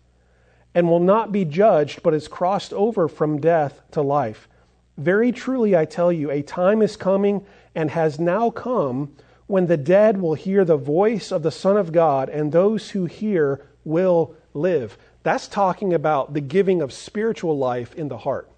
and 0.73 0.89
will 0.89 1.01
not 1.01 1.33
be 1.33 1.45
judged, 1.45 2.01
but 2.03 2.15
is 2.15 2.29
crossed 2.29 2.73
over 2.73 3.09
from 3.09 3.41
death 3.41 3.83
to 3.91 4.01
life. 4.01 4.49
Very 4.97 5.33
truly, 5.33 5.77
I 5.77 5.85
tell 5.85 6.13
you, 6.13 6.31
a 6.31 6.43
time 6.43 6.81
is 6.81 6.97
coming 6.97 7.45
and 7.75 7.91
has 7.91 8.21
now 8.21 8.51
come 8.51 9.11
when 9.49 9.67
the 9.67 9.77
dead 9.77 10.21
will 10.21 10.35
hear 10.35 10.65
the 10.65 10.77
voice 10.77 11.33
of 11.33 11.43
the 11.43 11.51
Son 11.51 11.77
of 11.77 11.91
God, 11.91 12.29
and 12.29 12.53
those 12.53 12.91
who 12.91 13.07
hear 13.07 13.63
will 13.85 14.35
live. 14.55 14.97
That's 15.23 15.49
talking 15.49 15.93
about 15.93 16.33
the 16.33 16.41
giving 16.41 16.81
of 16.83 16.93
spiritual 16.93 17.59
life 17.59 17.95
in 17.95 18.09
the 18.09 18.19
heart. 18.19 18.51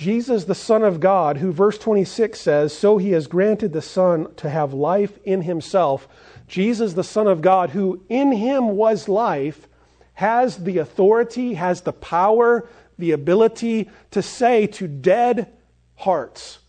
Jesus, 0.00 0.44
the 0.44 0.54
Son 0.54 0.82
of 0.82 0.98
God, 0.98 1.36
who 1.36 1.52
verse 1.52 1.76
26 1.76 2.40
says, 2.40 2.72
So 2.76 2.96
he 2.96 3.10
has 3.10 3.26
granted 3.26 3.72
the 3.72 3.82
Son 3.82 4.34
to 4.36 4.48
have 4.48 4.72
life 4.72 5.18
in 5.24 5.42
himself. 5.42 6.08
Jesus, 6.48 6.94
the 6.94 7.04
Son 7.04 7.26
of 7.26 7.42
God, 7.42 7.70
who 7.70 8.02
in 8.08 8.32
him 8.32 8.68
was 8.68 9.08
life, 9.08 9.68
has 10.14 10.56
the 10.64 10.78
authority, 10.78 11.54
has 11.54 11.82
the 11.82 11.92
power, 11.92 12.66
the 12.98 13.12
ability 13.12 13.90
to 14.10 14.22
say 14.22 14.66
to 14.66 14.88
dead 14.88 15.52
hearts, 15.96 16.60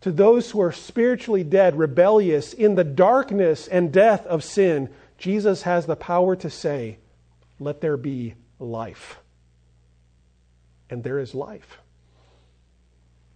to 0.00 0.10
those 0.10 0.50
who 0.50 0.60
are 0.60 0.72
spiritually 0.72 1.44
dead, 1.44 1.78
rebellious, 1.78 2.52
in 2.52 2.74
the 2.74 2.84
darkness 2.84 3.68
and 3.68 3.92
death 3.92 4.26
of 4.26 4.42
sin, 4.42 4.88
Jesus 5.18 5.62
has 5.62 5.86
the 5.86 5.96
power 5.96 6.36
to 6.36 6.48
say, 6.48 6.98
Let 7.58 7.80
there 7.80 7.96
be 7.96 8.34
life. 8.58 9.18
And 10.88 11.04
there 11.04 11.18
is 11.18 11.34
life. 11.34 11.78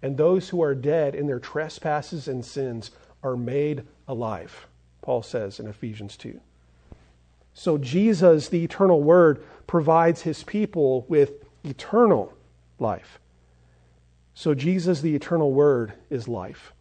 And 0.01 0.17
those 0.17 0.49
who 0.49 0.63
are 0.63 0.75
dead 0.75 1.15
in 1.15 1.27
their 1.27 1.39
trespasses 1.39 2.27
and 2.27 2.45
sins 2.45 2.91
are 3.23 3.37
made 3.37 3.85
alive, 4.09 4.67
Paul 5.03 5.23
says 5.23 5.61
in 5.61 5.67
Ephesians 5.67 6.17
2. 6.17 6.41
So 7.55 7.79
Jesus, 7.79 8.49
the 8.49 8.65
eternal 8.65 9.03
Word, 9.03 9.45
provides 9.67 10.23
his 10.23 10.43
people 10.43 11.05
with 11.09 11.45
eternal 11.65 12.33
life. 12.79 13.19
So, 14.35 14.55
Jesus, 14.55 15.01
the 15.01 15.15
eternal 15.15 15.53
Word, 15.53 15.93
is 16.09 16.27
life. 16.27 16.73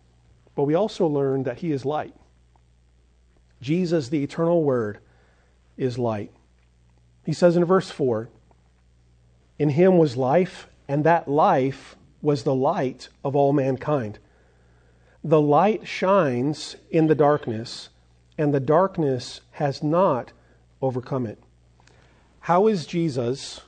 But 0.55 0.63
we 0.63 0.73
also 0.73 1.05
learn 1.07 1.43
that 1.43 1.59
He 1.59 1.71
is 1.71 1.85
light. 1.85 2.13
Jesus, 3.61 4.09
the 4.09 4.23
eternal 4.23 4.63
Word, 4.63 4.99
is 5.77 5.97
light. 5.97 6.31
He 7.23 7.33
says 7.33 7.55
in 7.55 7.65
verse 7.65 7.91
4 7.91 8.29
In 9.59 9.69
Him 9.69 9.97
was 9.97 10.17
life, 10.17 10.67
and 10.87 11.03
that 11.03 11.27
life 11.27 11.95
was 12.21 12.43
the 12.43 12.55
light 12.55 13.09
of 13.23 13.35
all 13.35 13.53
mankind. 13.53 14.19
The 15.23 15.41
light 15.41 15.87
shines 15.87 16.75
in 16.89 17.07
the 17.07 17.15
darkness, 17.15 17.89
and 18.37 18.53
the 18.53 18.59
darkness 18.59 19.41
has 19.51 19.83
not 19.83 20.31
overcome 20.81 21.27
it. 21.27 21.41
How 22.41 22.67
is 22.67 22.87
Jesus 22.87 23.61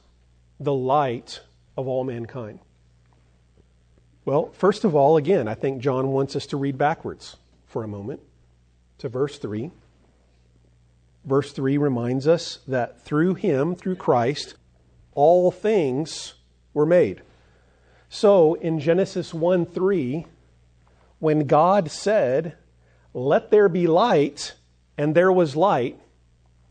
the 0.60 0.74
light 0.74 1.42
of 1.78 1.88
all 1.88 2.04
mankind? 2.04 2.60
Well, 4.26 4.52
first 4.54 4.84
of 4.84 4.96
all, 4.96 5.18
again, 5.18 5.48
I 5.48 5.54
think 5.54 5.82
John 5.82 6.08
wants 6.08 6.36
us 6.36 6.48
to 6.48 6.58
read 6.58 6.78
backwards 6.78 7.38
for 7.68 7.84
a 7.84 7.88
moment 7.88 8.22
to 9.00 9.10
verse 9.10 9.38
3. 9.38 9.70
Verse 11.26 11.52
3 11.54 11.78
reminds 11.78 12.28
us 12.28 12.60
that 12.68 13.02
through 13.02 13.36
him, 13.36 13.76
through 13.76 13.96
Christ, 13.96 14.56
all 15.14 15.52
things 15.52 16.34
were 16.74 16.86
made. 16.86 17.22
So 18.10 18.56
in 18.56 18.80
Genesis 18.80 19.34
1 19.34 19.66
3, 19.66 20.26
when 21.20 21.48
God 21.48 21.90
said, 21.90 22.58
Let 23.14 23.52
there 23.52 23.70
be 23.70 23.88
light, 23.88 24.54
and 24.98 25.16
there 25.16 25.32
was 25.32 25.56
light, 25.56 26.00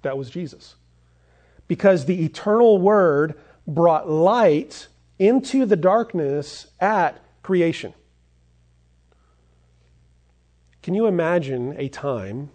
that 0.03 0.19
was 0.19 0.29
Jesus. 0.29 0.77
Because 1.67 2.05
the 2.05 2.25
eternal 2.25 2.79
Word 2.79 3.39
brought 3.67 4.09
light 4.09 4.89
into 5.19 5.65
the 5.65 5.77
darkness 5.77 6.67
at 6.81 7.23
creation. 7.43 7.95
Can 10.83 10.95
you 10.95 11.07
imagine 11.07 11.75
a 11.79 11.89
time 11.89 12.51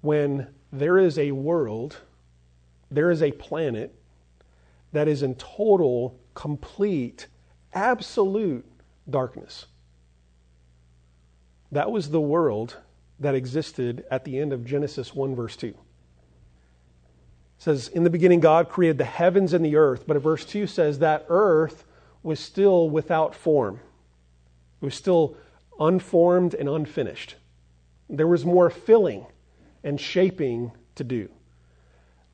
when 0.00 0.48
there 0.72 0.98
is 0.98 1.18
a 1.18 1.32
world, 1.32 1.98
there 2.90 3.10
is 3.10 3.22
a 3.22 3.30
planet 3.32 3.94
that 4.92 5.06
is 5.06 5.22
in 5.22 5.34
total, 5.34 6.18
complete, 6.34 7.26
absolute 7.74 8.64
darkness? 9.08 9.66
That 11.70 11.90
was 11.90 12.10
the 12.10 12.20
world 12.20 12.76
that 13.20 13.34
existed 13.34 14.04
at 14.10 14.24
the 14.24 14.38
end 14.38 14.52
of 14.52 14.64
Genesis 14.64 15.14
1, 15.14 15.34
verse 15.34 15.56
2. 15.56 15.68
It 15.68 15.76
says, 17.58 17.88
In 17.88 18.04
the 18.04 18.10
beginning, 18.10 18.40
God 18.40 18.68
created 18.68 18.98
the 18.98 19.04
heavens 19.04 19.52
and 19.52 19.64
the 19.64 19.76
earth. 19.76 20.04
But 20.06 20.18
verse 20.18 20.44
2 20.44 20.66
says 20.66 20.98
that 20.98 21.26
earth 21.28 21.84
was 22.22 22.40
still 22.40 22.90
without 22.90 23.34
form, 23.34 23.80
it 24.80 24.84
was 24.84 24.94
still 24.94 25.36
unformed 25.78 26.54
and 26.54 26.68
unfinished. 26.68 27.36
There 28.10 28.28
was 28.28 28.44
more 28.44 28.68
filling 28.68 29.26
and 29.84 30.00
shaping 30.00 30.72
to 30.94 31.04
do. 31.04 31.28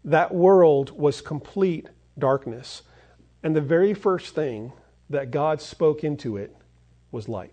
That 0.05 0.35
world 0.35 0.91
was 0.99 1.21
complete 1.21 1.89
darkness. 2.19 2.83
And 3.43 3.55
the 3.55 3.61
very 3.61 3.95
first 3.95 4.35
thing 4.35 4.73
that 5.11 5.31
God 5.31 5.61
spoke 5.61 6.05
into 6.05 6.37
it 6.37 6.55
was 7.11 7.29
light. 7.29 7.53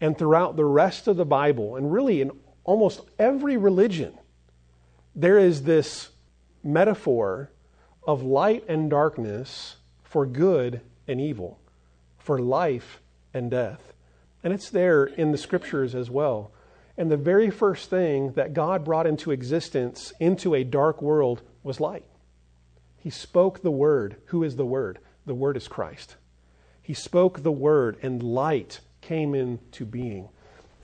And 0.00 0.16
throughout 0.16 0.56
the 0.56 0.64
rest 0.64 1.08
of 1.08 1.16
the 1.16 1.26
Bible, 1.26 1.76
and 1.76 1.92
really 1.92 2.20
in 2.20 2.30
almost 2.64 3.02
every 3.18 3.56
religion, 3.56 4.14
there 5.14 5.38
is 5.38 5.62
this 5.62 6.10
metaphor 6.62 7.50
of 8.06 8.22
light 8.22 8.64
and 8.68 8.88
darkness 8.88 9.76
for 10.02 10.24
good 10.26 10.80
and 11.06 11.20
evil, 11.20 11.58
for 12.18 12.38
life 12.38 13.00
and 13.34 13.50
death. 13.50 13.92
And 14.42 14.52
it's 14.52 14.70
there 14.70 15.04
in 15.04 15.32
the 15.32 15.38
scriptures 15.38 15.94
as 15.94 16.10
well. 16.10 16.52
And 17.00 17.10
the 17.10 17.16
very 17.16 17.48
first 17.48 17.88
thing 17.88 18.32
that 18.32 18.52
God 18.52 18.84
brought 18.84 19.06
into 19.06 19.30
existence 19.30 20.12
into 20.20 20.54
a 20.54 20.64
dark 20.64 21.00
world 21.00 21.40
was 21.62 21.80
light. 21.80 22.04
He 22.98 23.08
spoke 23.08 23.62
the 23.62 23.70
word. 23.70 24.16
Who 24.26 24.44
is 24.44 24.56
the 24.56 24.66
word? 24.66 24.98
The 25.24 25.34
word 25.34 25.56
is 25.56 25.66
Christ. 25.66 26.16
He 26.82 26.92
spoke 26.92 27.42
the 27.42 27.50
word, 27.50 27.96
and 28.02 28.22
light 28.22 28.80
came 29.00 29.34
into 29.34 29.86
being. 29.86 30.28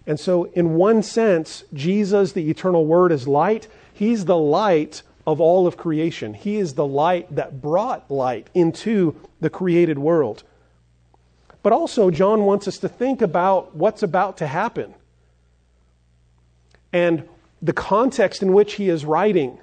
And 0.06 0.18
so, 0.18 0.44
in 0.54 0.76
one 0.76 1.02
sense, 1.02 1.64
Jesus, 1.74 2.32
the 2.32 2.48
eternal 2.48 2.86
Word, 2.86 3.12
is 3.12 3.28
light. 3.28 3.68
He's 3.92 4.24
the 4.24 4.38
light 4.38 5.02
of 5.26 5.38
all 5.38 5.66
of 5.66 5.76
creation. 5.76 6.32
He 6.32 6.56
is 6.56 6.74
the 6.74 6.86
light 6.86 7.34
that 7.34 7.60
brought 7.60 8.10
light 8.10 8.48
into 8.54 9.16
the 9.40 9.50
created 9.50 9.98
world. 9.98 10.44
But 11.62 11.74
also, 11.74 12.10
John 12.10 12.44
wants 12.44 12.66
us 12.66 12.78
to 12.78 12.88
think 12.88 13.20
about 13.20 13.76
what's 13.76 14.02
about 14.02 14.38
to 14.38 14.46
happen 14.46 14.94
and 16.92 17.28
the 17.62 17.72
context 17.72 18.42
in 18.42 18.52
which 18.52 18.74
he 18.74 18.88
is 18.88 19.04
writing 19.04 19.58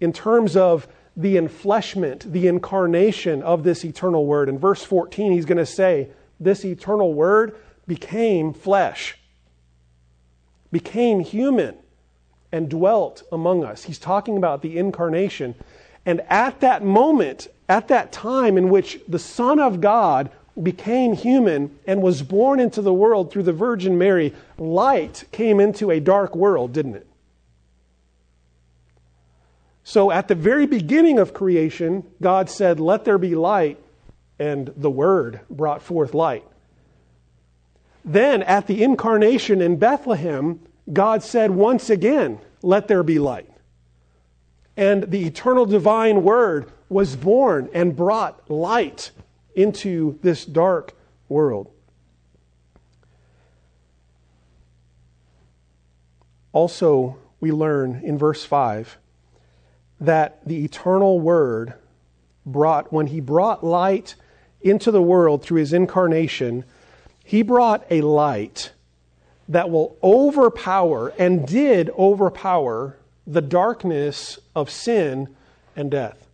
in 0.00 0.12
terms 0.12 0.56
of 0.56 0.88
the 1.16 1.36
enfleshment, 1.36 2.32
the 2.32 2.48
incarnation 2.48 3.42
of 3.42 3.62
this 3.62 3.84
eternal 3.84 4.26
Word. 4.26 4.48
In 4.48 4.58
verse 4.58 4.82
14, 4.82 5.32
he's 5.32 5.44
going 5.44 5.58
to 5.58 5.66
say, 5.66 6.08
This 6.40 6.64
eternal 6.64 7.14
Word 7.14 7.56
became 7.86 8.52
flesh, 8.52 9.16
became 10.72 11.20
human, 11.20 11.76
and 12.50 12.68
dwelt 12.68 13.22
among 13.30 13.64
us. 13.64 13.84
He's 13.84 13.98
talking 13.98 14.36
about 14.36 14.62
the 14.62 14.78
incarnation. 14.78 15.54
And 16.06 16.20
at 16.28 16.60
that 16.60 16.84
moment, 16.84 17.48
at 17.68 17.88
that 17.88 18.12
time 18.12 18.58
in 18.58 18.68
which 18.68 19.00
the 19.08 19.18
Son 19.18 19.58
of 19.58 19.80
God 19.80 20.30
became 20.62 21.14
human 21.14 21.76
and 21.86 22.02
was 22.02 22.22
born 22.22 22.60
into 22.60 22.80
the 22.80 22.92
world 22.92 23.30
through 23.30 23.42
the 23.42 23.52
Virgin 23.52 23.98
Mary, 23.98 24.34
light 24.56 25.24
came 25.32 25.60
into 25.60 25.90
a 25.90 26.00
dark 26.00 26.36
world, 26.36 26.72
didn't 26.72 26.94
it? 26.94 27.06
So 29.82 30.10
at 30.10 30.28
the 30.28 30.34
very 30.34 30.66
beginning 30.66 31.18
of 31.18 31.34
creation, 31.34 32.04
God 32.22 32.48
said, 32.48 32.80
Let 32.80 33.04
there 33.04 33.18
be 33.18 33.34
light, 33.34 33.78
and 34.38 34.72
the 34.76 34.90
Word 34.90 35.40
brought 35.50 35.82
forth 35.82 36.14
light. 36.14 36.44
Then 38.04 38.42
at 38.42 38.66
the 38.66 38.82
incarnation 38.82 39.60
in 39.60 39.76
Bethlehem, 39.76 40.60
God 40.92 41.22
said 41.22 41.50
once 41.50 41.90
again, 41.90 42.38
Let 42.62 42.88
there 42.88 43.02
be 43.02 43.18
light. 43.18 43.50
And 44.76 45.04
the 45.10 45.26
eternal 45.26 45.66
divine 45.66 46.22
Word 46.22 46.70
was 46.88 47.16
born 47.16 47.68
and 47.74 47.94
brought 47.94 48.50
light 48.50 49.10
into 49.54 50.18
this 50.22 50.44
dark 50.44 50.94
world. 51.28 51.70
Also, 56.52 57.16
we 57.40 57.50
learn 57.50 58.00
in 58.04 58.16
verse 58.16 58.44
5 58.44 58.98
that 60.00 60.46
the 60.46 60.64
eternal 60.64 61.20
Word 61.20 61.74
brought, 62.46 62.92
when 62.92 63.08
He 63.08 63.20
brought 63.20 63.64
light 63.64 64.14
into 64.60 64.90
the 64.90 65.02
world 65.02 65.42
through 65.42 65.60
His 65.60 65.72
incarnation, 65.72 66.64
he 67.24 67.42
brought 67.42 67.84
a 67.90 68.02
light 68.02 68.72
that 69.48 69.70
will 69.70 69.96
overpower 70.02 71.08
and 71.18 71.48
did 71.48 71.90
overpower 71.98 72.98
the 73.26 73.40
darkness 73.40 74.38
of 74.54 74.70
sin 74.70 75.34
and 75.74 75.90
death. 75.90 76.28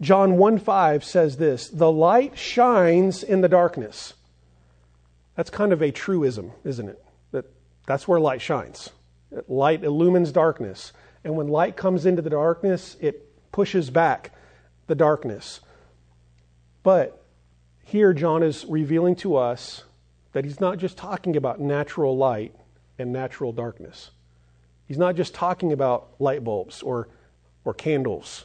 John 0.00 0.36
1 0.36 0.58
5 0.58 1.04
says 1.04 1.36
this 1.36 1.68
The 1.68 1.90
light 1.90 2.38
shines 2.38 3.22
in 3.22 3.40
the 3.40 3.48
darkness. 3.48 4.14
That's 5.34 5.50
kind 5.50 5.72
of 5.72 5.82
a 5.82 5.90
truism, 5.90 6.52
isn't 6.64 6.88
it? 6.88 7.04
That 7.32 7.46
that's 7.86 8.06
where 8.06 8.20
light 8.20 8.40
shines. 8.40 8.90
Light 9.46 9.84
illumines 9.84 10.32
darkness. 10.32 10.92
And 11.24 11.36
when 11.36 11.48
light 11.48 11.76
comes 11.76 12.06
into 12.06 12.22
the 12.22 12.30
darkness, 12.30 12.96
it 13.00 13.52
pushes 13.52 13.90
back 13.90 14.32
the 14.86 14.94
darkness. 14.94 15.60
But 16.82 17.22
here, 17.84 18.12
John 18.12 18.42
is 18.42 18.64
revealing 18.68 19.16
to 19.16 19.36
us 19.36 19.84
that 20.32 20.44
he's 20.44 20.60
not 20.60 20.78
just 20.78 20.96
talking 20.96 21.36
about 21.36 21.60
natural 21.60 22.16
light 22.16 22.54
and 22.98 23.12
natural 23.12 23.52
darkness. 23.52 24.10
He's 24.86 24.98
not 24.98 25.16
just 25.16 25.34
talking 25.34 25.72
about 25.72 26.08
light 26.18 26.44
bulbs 26.44 26.82
or, 26.82 27.08
or 27.64 27.74
candles, 27.74 28.44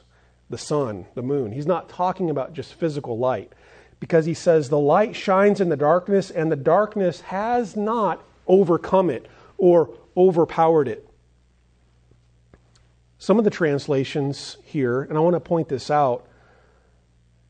the 0.53 0.57
sun, 0.59 1.07
the 1.15 1.23
moon. 1.23 1.51
He's 1.51 1.65
not 1.65 1.89
talking 1.89 2.29
about 2.29 2.53
just 2.53 2.75
physical 2.75 3.17
light 3.17 3.51
because 3.99 4.27
he 4.27 4.35
says 4.35 4.69
the 4.69 4.77
light 4.77 5.15
shines 5.15 5.59
in 5.59 5.69
the 5.69 5.75
darkness 5.75 6.29
and 6.29 6.51
the 6.51 6.55
darkness 6.55 7.21
has 7.21 7.75
not 7.75 8.23
overcome 8.47 9.09
it 9.09 9.25
or 9.57 9.89
overpowered 10.15 10.87
it. 10.87 11.09
Some 13.17 13.39
of 13.39 13.45
the 13.45 13.49
translations 13.49 14.57
here, 14.63 15.01
and 15.01 15.17
I 15.17 15.21
want 15.21 15.35
to 15.35 15.39
point 15.39 15.69
this 15.69 15.89
out, 15.89 16.27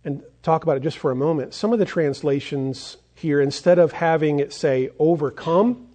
and 0.05 0.23
talk 0.43 0.63
about 0.63 0.77
it 0.77 0.83
just 0.83 0.97
for 0.97 1.11
a 1.11 1.15
moment. 1.15 1.53
Some 1.53 1.73
of 1.73 1.79
the 1.79 1.85
translations 1.85 2.95
here, 3.15 3.41
instead 3.41 3.79
of 3.79 3.91
having 3.91 4.39
it 4.39 4.53
say 4.53 4.91
overcome, 4.97 5.89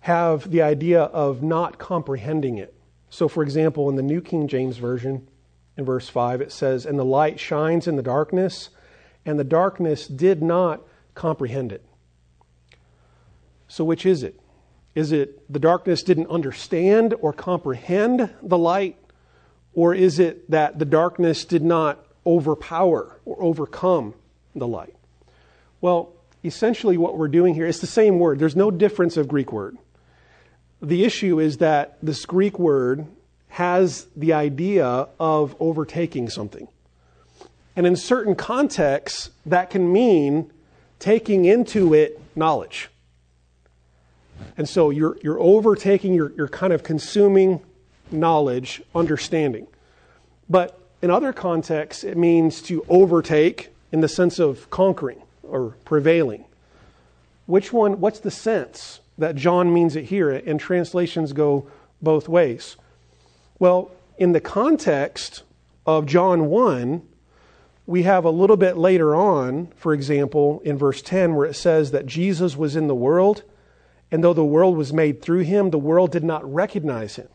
have 0.00 0.50
the 0.50 0.60
idea 0.60 1.02
of 1.02 1.42
not 1.42 1.78
comprehending 1.78 2.58
it. 2.58 2.74
So, 3.08 3.26
for 3.28 3.42
example, 3.42 3.88
in 3.88 3.96
the 3.96 4.02
New 4.02 4.20
King 4.20 4.48
James 4.48 4.76
Version, 4.76 5.26
in 5.78 5.86
verse 5.86 6.10
5, 6.10 6.42
it 6.42 6.52
says, 6.52 6.84
And 6.84 6.98
the 6.98 7.04
light 7.04 7.40
shines 7.40 7.88
in 7.88 7.96
the 7.96 8.02
darkness, 8.02 8.68
and 9.24 9.38
the 9.38 9.44
darkness 9.44 10.06
did 10.06 10.42
not 10.42 10.82
comprehend 11.14 11.72
it. 11.72 11.82
So, 13.68 13.84
which 13.84 14.04
is 14.04 14.22
it? 14.22 14.38
Is 14.94 15.12
it 15.12 15.50
the 15.50 15.58
darkness 15.58 16.02
didn't 16.02 16.28
understand 16.28 17.14
or 17.20 17.32
comprehend 17.32 18.30
the 18.42 18.58
light? 18.58 18.96
Or 19.72 19.94
is 19.94 20.18
it 20.18 20.50
that 20.50 20.78
the 20.78 20.84
darkness 20.84 21.46
did 21.46 21.62
not 21.62 22.04
overpower 22.28 23.18
or 23.24 23.42
overcome 23.42 24.14
the 24.54 24.66
light. 24.66 24.94
Well, 25.80 26.12
essentially, 26.44 26.98
what 26.98 27.16
we're 27.16 27.28
doing 27.28 27.54
here 27.54 27.66
is 27.66 27.80
the 27.80 27.86
same 27.86 28.18
word. 28.18 28.38
There's 28.38 28.54
no 28.54 28.70
difference 28.70 29.16
of 29.16 29.28
Greek 29.28 29.50
word. 29.50 29.78
The 30.82 31.04
issue 31.04 31.40
is 31.40 31.56
that 31.56 31.96
this 32.02 32.26
Greek 32.26 32.58
word 32.58 33.06
has 33.48 34.06
the 34.16 34.32
idea 34.32 35.08
of 35.18 35.56
overtaking 35.58 36.28
something. 36.28 36.68
And 37.74 37.86
in 37.86 37.96
certain 37.96 38.34
contexts, 38.34 39.30
that 39.46 39.70
can 39.70 39.92
mean 39.92 40.50
taking 40.98 41.44
into 41.44 41.94
it 41.94 42.20
knowledge. 42.34 42.90
And 44.56 44.68
so 44.68 44.90
you're, 44.90 45.16
you're 45.22 45.40
overtaking, 45.40 46.14
you're, 46.14 46.32
you're 46.36 46.48
kind 46.48 46.72
of 46.72 46.82
consuming 46.82 47.60
knowledge, 48.10 48.82
understanding. 48.94 49.66
But 50.48 50.78
in 51.02 51.10
other 51.10 51.32
contexts, 51.32 52.04
it 52.04 52.16
means 52.16 52.62
to 52.62 52.84
overtake 52.88 53.72
in 53.92 54.00
the 54.00 54.08
sense 54.08 54.38
of 54.38 54.68
conquering 54.70 55.22
or 55.42 55.76
prevailing. 55.84 56.44
Which 57.46 57.72
one, 57.72 58.00
what's 58.00 58.20
the 58.20 58.30
sense 58.30 59.00
that 59.16 59.34
John 59.34 59.72
means 59.72 59.96
it 59.96 60.06
here? 60.06 60.30
And 60.30 60.60
translations 60.60 61.32
go 61.32 61.70
both 62.02 62.28
ways. 62.28 62.76
Well, 63.58 63.90
in 64.16 64.32
the 64.32 64.40
context 64.40 65.42
of 65.86 66.06
John 66.06 66.46
1, 66.46 67.02
we 67.86 68.02
have 68.02 68.24
a 68.24 68.30
little 68.30 68.56
bit 68.56 68.76
later 68.76 69.16
on, 69.16 69.68
for 69.74 69.94
example, 69.94 70.60
in 70.64 70.76
verse 70.76 71.00
10, 71.02 71.34
where 71.34 71.46
it 71.46 71.54
says 71.54 71.90
that 71.90 72.06
Jesus 72.06 72.56
was 72.56 72.76
in 72.76 72.86
the 72.86 72.94
world, 72.94 73.42
and 74.10 74.22
though 74.22 74.34
the 74.34 74.44
world 74.44 74.76
was 74.76 74.92
made 74.92 75.22
through 75.22 75.40
him, 75.40 75.70
the 75.70 75.78
world 75.78 76.12
did 76.12 76.24
not 76.24 76.52
recognize 76.52 77.16
him. 77.16 77.28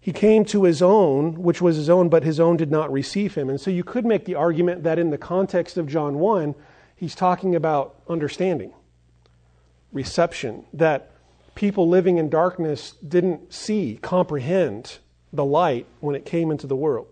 He 0.00 0.12
came 0.12 0.44
to 0.46 0.64
his 0.64 0.82
own, 0.82 1.42
which 1.42 1.60
was 1.60 1.76
his 1.76 1.90
own, 1.90 2.08
but 2.08 2.22
his 2.22 2.38
own 2.38 2.56
did 2.56 2.70
not 2.70 2.92
receive 2.92 3.34
him. 3.34 3.50
And 3.50 3.60
so 3.60 3.70
you 3.70 3.82
could 3.82 4.06
make 4.06 4.24
the 4.24 4.36
argument 4.36 4.84
that 4.84 4.98
in 4.98 5.10
the 5.10 5.18
context 5.18 5.76
of 5.76 5.88
John 5.88 6.18
1, 6.18 6.54
he's 6.94 7.14
talking 7.14 7.56
about 7.56 7.96
understanding, 8.08 8.72
reception, 9.92 10.64
that 10.72 11.10
people 11.56 11.88
living 11.88 12.18
in 12.18 12.28
darkness 12.28 12.92
didn't 13.06 13.52
see, 13.52 13.98
comprehend 14.00 14.98
the 15.32 15.44
light 15.44 15.86
when 16.00 16.14
it 16.14 16.24
came 16.24 16.52
into 16.52 16.68
the 16.68 16.76
world. 16.76 17.08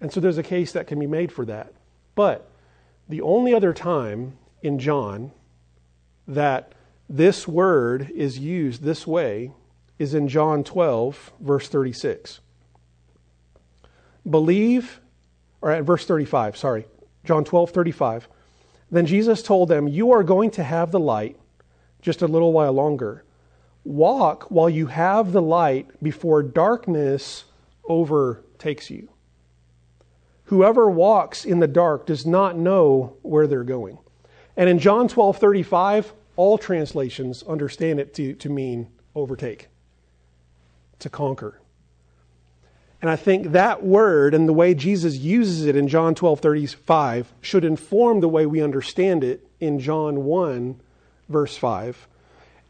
And 0.00 0.10
so 0.10 0.20
there's 0.20 0.38
a 0.38 0.42
case 0.42 0.72
that 0.72 0.86
can 0.86 0.98
be 0.98 1.06
made 1.06 1.30
for 1.30 1.44
that. 1.44 1.74
But 2.14 2.48
the 3.08 3.20
only 3.20 3.54
other 3.54 3.74
time 3.74 4.38
in 4.62 4.78
John 4.78 5.32
that 6.26 6.72
this 7.08 7.46
word 7.46 8.10
is 8.14 8.38
used 8.38 8.82
this 8.82 9.06
way 9.06 9.52
is 9.98 10.14
in 10.14 10.28
John 10.28 10.64
12, 10.64 11.32
verse 11.40 11.68
36. 11.68 12.40
Believe, 14.28 15.00
or 15.60 15.70
at 15.70 15.84
verse 15.84 16.06
35, 16.06 16.56
sorry, 16.56 16.86
John 17.24 17.44
12, 17.44 17.70
35. 17.70 18.28
Then 18.90 19.06
Jesus 19.06 19.42
told 19.42 19.68
them, 19.68 19.86
You 19.86 20.12
are 20.12 20.22
going 20.22 20.50
to 20.52 20.64
have 20.64 20.90
the 20.90 21.00
light 21.00 21.38
just 22.00 22.22
a 22.22 22.26
little 22.26 22.52
while 22.52 22.72
longer. 22.72 23.24
Walk 23.84 24.50
while 24.50 24.70
you 24.70 24.86
have 24.86 25.32
the 25.32 25.42
light 25.42 26.02
before 26.02 26.42
darkness 26.42 27.44
overtakes 27.88 28.90
you. 28.90 29.08
Whoever 30.44 30.90
walks 30.90 31.44
in 31.44 31.60
the 31.60 31.68
dark 31.68 32.06
does 32.06 32.26
not 32.26 32.56
know 32.56 33.16
where 33.22 33.46
they're 33.46 33.64
going. 33.64 33.98
And 34.56 34.68
in 34.68 34.78
John 34.78 35.08
12, 35.08 35.38
35, 35.38 36.12
all 36.36 36.58
translations 36.58 37.42
understand 37.42 38.00
it 38.00 38.14
to, 38.14 38.34
to 38.34 38.48
mean 38.48 38.88
overtake 39.14 39.68
to 41.00 41.10
conquer. 41.10 41.60
And 43.02 43.10
I 43.10 43.16
think 43.16 43.52
that 43.52 43.84
word 43.84 44.32
and 44.32 44.48
the 44.48 44.54
way 44.54 44.74
Jesus 44.74 45.18
uses 45.18 45.66
it 45.66 45.76
in 45.76 45.88
John 45.88 46.14
12 46.14 46.40
35 46.40 47.34
should 47.42 47.64
inform 47.64 48.20
the 48.20 48.28
way 48.28 48.46
we 48.46 48.62
understand 48.62 49.22
it 49.22 49.46
in 49.60 49.78
John 49.78 50.24
1, 50.24 50.80
verse 51.28 51.56
5, 51.56 52.08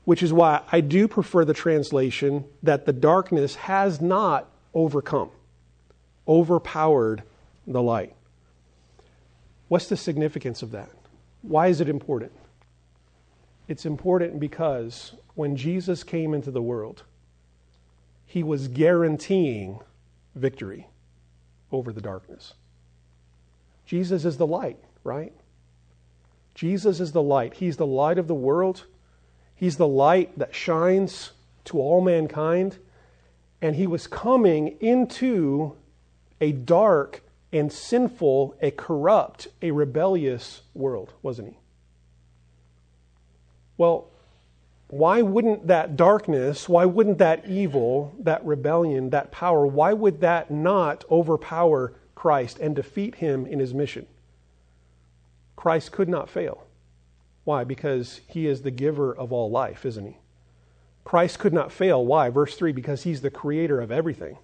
which 0.05 0.23
is 0.23 0.33
why 0.33 0.63
I 0.71 0.81
do 0.81 1.09
prefer 1.09 1.45
the 1.45 1.55
translation 1.55 2.45
that 2.63 2.87
the 2.87 2.93
darkness 2.93 3.55
has 3.55 4.01
not 4.01 4.51
overcome, 4.75 5.31
overpowered 6.29 7.23
the 7.67 7.83
light. 7.83 8.15
What's 9.69 9.89
the 9.89 9.97
significance 9.97 10.63
of 10.63 10.73
that? 10.73 10.91
Why 11.43 11.69
is 11.69 11.81
it 11.81 11.89
important? 11.89 12.33
It's 13.67 13.87
important 13.87 14.39
because 14.39 15.15
when 15.35 15.57
Jesus 15.57 16.05
came 16.05 16.35
into 16.35 16.51
the 16.51 16.63
world, 16.63 17.03
he 18.27 18.43
was 18.43 18.69
guaranteeing 18.69 19.79
victory 20.35 20.89
over 21.73 21.93
the 21.93 22.01
darkness. 22.01 22.55
Jesus 23.87 24.25
is 24.25 24.37
the 24.37 24.47
light, 24.47 24.79
right? 25.03 25.33
Jesus 26.55 27.01
is 27.01 27.13
the 27.13 27.23
light. 27.23 27.55
He's 27.55 27.77
the 27.77 27.87
light 27.87 28.19
of 28.19 28.29
the 28.29 28.35
world. 28.35 28.85
He's 29.57 29.77
the 29.77 29.87
light 29.87 30.39
that 30.39 30.55
shines 30.55 31.33
to 31.67 31.79
all 31.79 32.01
mankind. 32.01 32.79
And 33.63 33.77
he 33.77 33.87
was 33.87 34.07
coming 34.07 34.77
into 34.81 35.77
a 36.41 36.53
dark 36.53 37.23
and 37.53 37.73
sinful, 37.73 38.57
a 38.61 38.71
corrupt, 38.71 39.49
a 39.63 39.71
rebellious 39.71 40.63
world, 40.75 41.13
wasn't 41.23 41.49
he? 41.49 41.59
Well, 43.77 44.09
why 44.89 45.23
wouldn't 45.23 45.67
that 45.69 45.97
darkness, 45.97 46.69
why 46.69 46.85
wouldn't 46.85 47.19
that 47.19 47.47
evil, 47.49 48.15
that 48.21 48.45
rebellion, 48.45 49.11
that 49.11 49.33
power, 49.33 49.67
why 49.67 49.93
would 49.93 50.21
that 50.21 50.51
not 50.51 51.05
overpower 51.11 51.95
Christ 52.15 52.59
and 52.59 52.77
defeat 52.77 53.17
him 53.17 53.47
in 53.47 53.59
his 53.59 53.73
mission? 53.73 54.07
Christ 55.57 55.93
could 55.93 56.09
not 56.09 56.29
fail. 56.29 56.64
Why? 57.45 57.65
Because 57.65 58.21
he 58.27 58.47
is 58.47 58.63
the 58.63 58.71
giver 58.71 59.15
of 59.15 59.33
all 59.33 59.51
life, 59.51 59.85
isn't 59.85 60.07
he? 60.07 60.17
Christ 61.05 61.39
could 61.39 61.53
not 61.53 61.71
fail. 61.71 62.05
Why? 62.05 62.31
Verse 62.31 62.57
3 62.57 62.73
because 62.73 63.03
he's 63.03 63.21
the 63.21 63.31
creator 63.31 63.81
of 63.81 63.93
everything. 63.93 64.39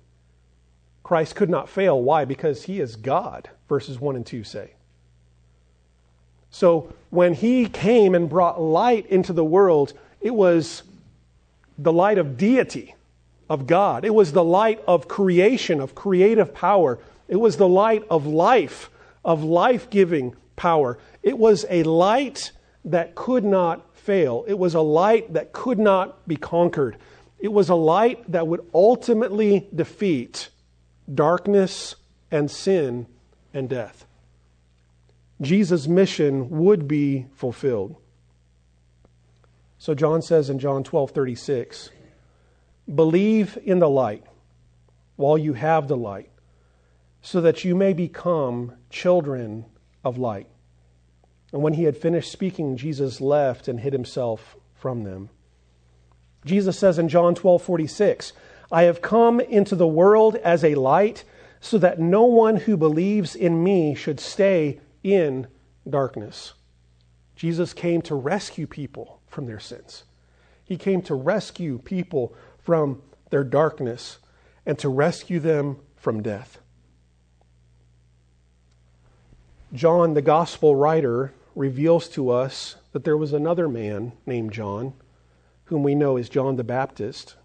Christ 1.02 1.34
could 1.34 1.50
not 1.50 1.68
fail. 1.68 2.00
Why? 2.00 2.24
Because 2.24 2.64
he 2.64 2.80
is 2.80 2.96
God, 2.96 3.48
verses 3.68 3.98
1 3.98 4.16
and 4.16 4.26
2 4.26 4.44
say. 4.44 4.72
So 6.50 6.92
when 7.08 7.34
he 7.34 7.66
came 7.66 8.14
and 8.14 8.28
brought 8.28 8.60
light 8.60 9.06
into 9.06 9.32
the 9.32 9.44
world, 9.44 9.94
it 10.20 10.34
was 10.34 10.82
the 11.78 11.92
light 11.92 12.18
of 12.18 12.36
deity, 12.36 12.94
of 13.48 13.66
God. 13.66 14.04
It 14.04 14.14
was 14.14 14.32
the 14.32 14.44
light 14.44 14.82
of 14.86 15.08
creation, 15.08 15.80
of 15.80 15.94
creative 15.94 16.52
power. 16.52 16.98
It 17.28 17.36
was 17.36 17.56
the 17.56 17.68
light 17.68 18.04
of 18.10 18.26
life, 18.26 18.90
of 19.24 19.42
life 19.42 19.88
giving 19.88 20.36
power. 20.56 20.98
It 21.22 21.38
was 21.38 21.64
a 21.70 21.82
light 21.84 22.52
that 22.84 23.14
could 23.14 23.44
not 23.44 23.96
fail. 23.96 24.44
It 24.48 24.58
was 24.58 24.74
a 24.74 24.80
light 24.80 25.32
that 25.34 25.52
could 25.52 25.78
not 25.78 26.26
be 26.26 26.36
conquered. 26.36 26.96
It 27.38 27.52
was 27.52 27.68
a 27.68 27.74
light 27.74 28.30
that 28.30 28.46
would 28.46 28.64
ultimately 28.74 29.68
defeat 29.74 30.50
darkness 31.12 31.96
and 32.30 32.50
sin 32.50 33.06
and 33.52 33.68
death. 33.68 34.06
Jesus' 35.40 35.88
mission 35.88 36.50
would 36.50 36.86
be 36.86 37.26
fulfilled. 37.34 37.96
So 39.78 39.94
John 39.94 40.20
says 40.20 40.50
in 40.50 40.58
John 40.58 40.84
12 40.84 41.12
36, 41.12 41.90
believe 42.94 43.56
in 43.64 43.78
the 43.78 43.88
light 43.88 44.24
while 45.16 45.38
you 45.38 45.54
have 45.54 45.88
the 45.88 45.96
light, 45.96 46.30
so 47.22 47.40
that 47.40 47.64
you 47.64 47.74
may 47.74 47.94
become 47.94 48.72
children 48.90 49.64
of 50.04 50.18
light. 50.18 50.49
And 51.52 51.62
when 51.62 51.74
he 51.74 51.84
had 51.84 51.96
finished 51.96 52.30
speaking, 52.30 52.76
Jesus 52.76 53.20
left 53.20 53.68
and 53.68 53.80
hid 53.80 53.92
himself 53.92 54.56
from 54.74 55.04
them. 55.04 55.30
Jesus 56.44 56.78
says 56.78 56.98
in 56.98 57.08
John 57.08 57.34
12 57.34 57.62
46, 57.62 58.32
I 58.72 58.84
have 58.84 59.02
come 59.02 59.40
into 59.40 59.74
the 59.74 59.86
world 59.86 60.36
as 60.36 60.64
a 60.64 60.76
light, 60.76 61.24
so 61.60 61.76
that 61.78 61.98
no 61.98 62.24
one 62.24 62.56
who 62.56 62.76
believes 62.76 63.34
in 63.34 63.62
me 63.62 63.94
should 63.94 64.20
stay 64.20 64.80
in 65.02 65.48
darkness. 65.88 66.54
Jesus 67.36 67.72
came 67.72 68.00
to 68.02 68.14
rescue 68.14 68.66
people 68.66 69.20
from 69.26 69.46
their 69.46 69.60
sins. 69.60 70.04
He 70.64 70.76
came 70.76 71.02
to 71.02 71.14
rescue 71.14 71.78
people 71.78 72.34
from 72.58 73.02
their 73.30 73.44
darkness 73.44 74.18
and 74.64 74.78
to 74.78 74.88
rescue 74.88 75.40
them 75.40 75.78
from 75.96 76.22
death. 76.22 76.58
John, 79.72 80.14
the 80.14 80.22
gospel 80.22 80.74
writer, 80.74 81.32
reveals 81.54 82.08
to 82.10 82.30
us 82.30 82.76
that 82.92 83.04
there 83.04 83.16
was 83.16 83.32
another 83.32 83.68
man 83.68 84.12
named 84.26 84.52
John, 84.52 84.94
whom 85.64 85.82
we 85.82 85.94
know 85.94 86.16
as 86.16 86.28
John 86.28 86.56
the 86.56 86.64
Baptist. 86.64 87.36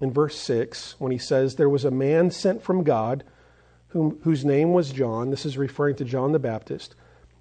In 0.00 0.12
verse 0.12 0.38
6, 0.38 0.96
when 0.98 1.12
he 1.12 1.18
says, 1.18 1.54
There 1.54 1.68
was 1.68 1.84
a 1.84 1.90
man 1.90 2.30
sent 2.30 2.62
from 2.62 2.84
God 2.84 3.24
whom, 3.88 4.18
whose 4.22 4.44
name 4.44 4.72
was 4.72 4.92
John, 4.92 5.30
this 5.30 5.46
is 5.46 5.56
referring 5.56 5.96
to 5.96 6.04
John 6.04 6.32
the 6.32 6.38
Baptist 6.38 6.94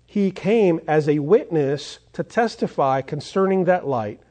he 0.06 0.32
came 0.32 0.80
as 0.88 1.10
a 1.10 1.20
witness 1.20 2.00
to 2.14 2.24
testify 2.24 3.02
concerning 3.02 3.66
that 3.66 3.88
light, 3.88 4.22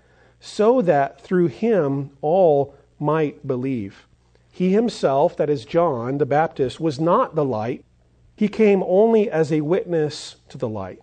so 0.40 0.80
that 0.82 1.20
through 1.20 1.48
him 1.48 2.10
all 2.20 2.74
might 2.98 3.46
believe. 3.46 4.06
He 4.50 4.72
himself, 4.72 5.36
that 5.36 5.50
is 5.50 5.64
John 5.64 6.18
the 6.18 6.26
Baptist, 6.26 6.80
was 6.80 7.00
not 7.00 7.34
the 7.34 7.44
light. 7.44 7.84
He 8.36 8.48
came 8.48 8.82
only 8.86 9.30
as 9.30 9.52
a 9.52 9.62
witness 9.62 10.36
to 10.48 10.58
the 10.58 10.68
light. 10.68 11.02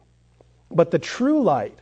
But 0.74 0.92
the 0.92 1.00
true 1.00 1.42
light 1.42 1.78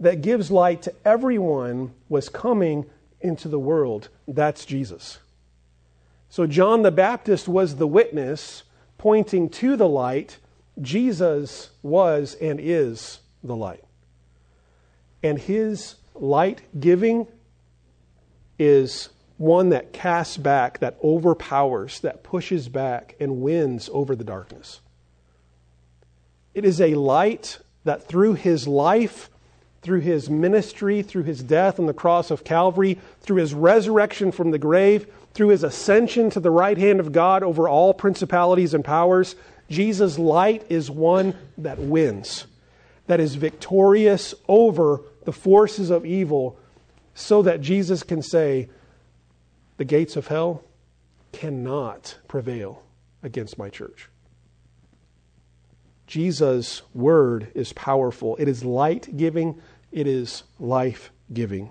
that 0.00 0.22
gives 0.22 0.50
light 0.50 0.82
to 0.82 0.94
everyone 1.04 1.94
was 2.08 2.28
coming 2.28 2.86
into 3.20 3.48
the 3.48 3.58
world. 3.58 4.08
That's 4.28 4.64
Jesus. 4.64 5.18
So 6.28 6.46
John 6.46 6.82
the 6.82 6.90
Baptist 6.90 7.48
was 7.48 7.76
the 7.76 7.86
witness 7.86 8.64
pointing 8.98 9.48
to 9.50 9.76
the 9.76 9.88
light 9.88 10.38
Jesus 10.80 11.70
was 11.82 12.34
and 12.34 12.58
is 12.60 13.20
the 13.42 13.54
light. 13.54 13.84
And 15.22 15.38
his 15.38 15.94
light 16.14 16.62
giving 16.78 17.26
is 18.58 19.08
one 19.36 19.70
that 19.70 19.92
casts 19.92 20.36
back, 20.36 20.80
that 20.80 20.98
overpowers, 21.02 22.00
that 22.00 22.22
pushes 22.22 22.68
back 22.68 23.16
and 23.18 23.40
wins 23.40 23.88
over 23.92 24.14
the 24.14 24.24
darkness. 24.24 24.80
It 26.52 26.64
is 26.64 26.80
a 26.80 26.94
light 26.94 27.58
that 27.84 28.06
through 28.08 28.34
his 28.34 28.66
life, 28.66 29.30
through 29.82 30.00
his 30.00 30.30
ministry, 30.30 31.02
through 31.02 31.22
his 31.24 31.42
death 31.42 31.78
on 31.78 31.86
the 31.86 31.94
cross 31.94 32.30
of 32.30 32.44
Calvary, 32.44 32.98
through 33.20 33.36
his 33.36 33.54
resurrection 33.54 34.32
from 34.32 34.50
the 34.50 34.58
grave, 34.58 35.06
through 35.34 35.48
his 35.48 35.62
ascension 35.62 36.30
to 36.30 36.40
the 36.40 36.50
right 36.50 36.78
hand 36.78 37.00
of 37.00 37.12
God 37.12 37.42
over 37.42 37.68
all 37.68 37.92
principalities 37.92 38.72
and 38.72 38.84
powers, 38.84 39.36
Jesus' 39.68 40.18
light 40.18 40.64
is 40.68 40.90
one 40.90 41.34
that 41.58 41.78
wins, 41.78 42.46
that 43.06 43.20
is 43.20 43.34
victorious 43.34 44.34
over 44.48 45.02
the 45.24 45.32
forces 45.32 45.90
of 45.90 46.06
evil, 46.06 46.58
so 47.14 47.42
that 47.42 47.60
Jesus 47.60 48.02
can 48.02 48.22
say, 48.22 48.68
The 49.76 49.84
gates 49.84 50.16
of 50.16 50.28
hell 50.28 50.64
cannot 51.32 52.16
prevail 52.28 52.82
against 53.22 53.58
my 53.58 53.68
church. 53.68 54.08
Jesus' 56.06 56.82
word 56.92 57.50
is 57.54 57.72
powerful. 57.72 58.36
It 58.36 58.48
is 58.48 58.64
light 58.64 59.16
giving, 59.16 59.60
it 59.90 60.06
is 60.06 60.42
life 60.58 61.10
giving. 61.32 61.70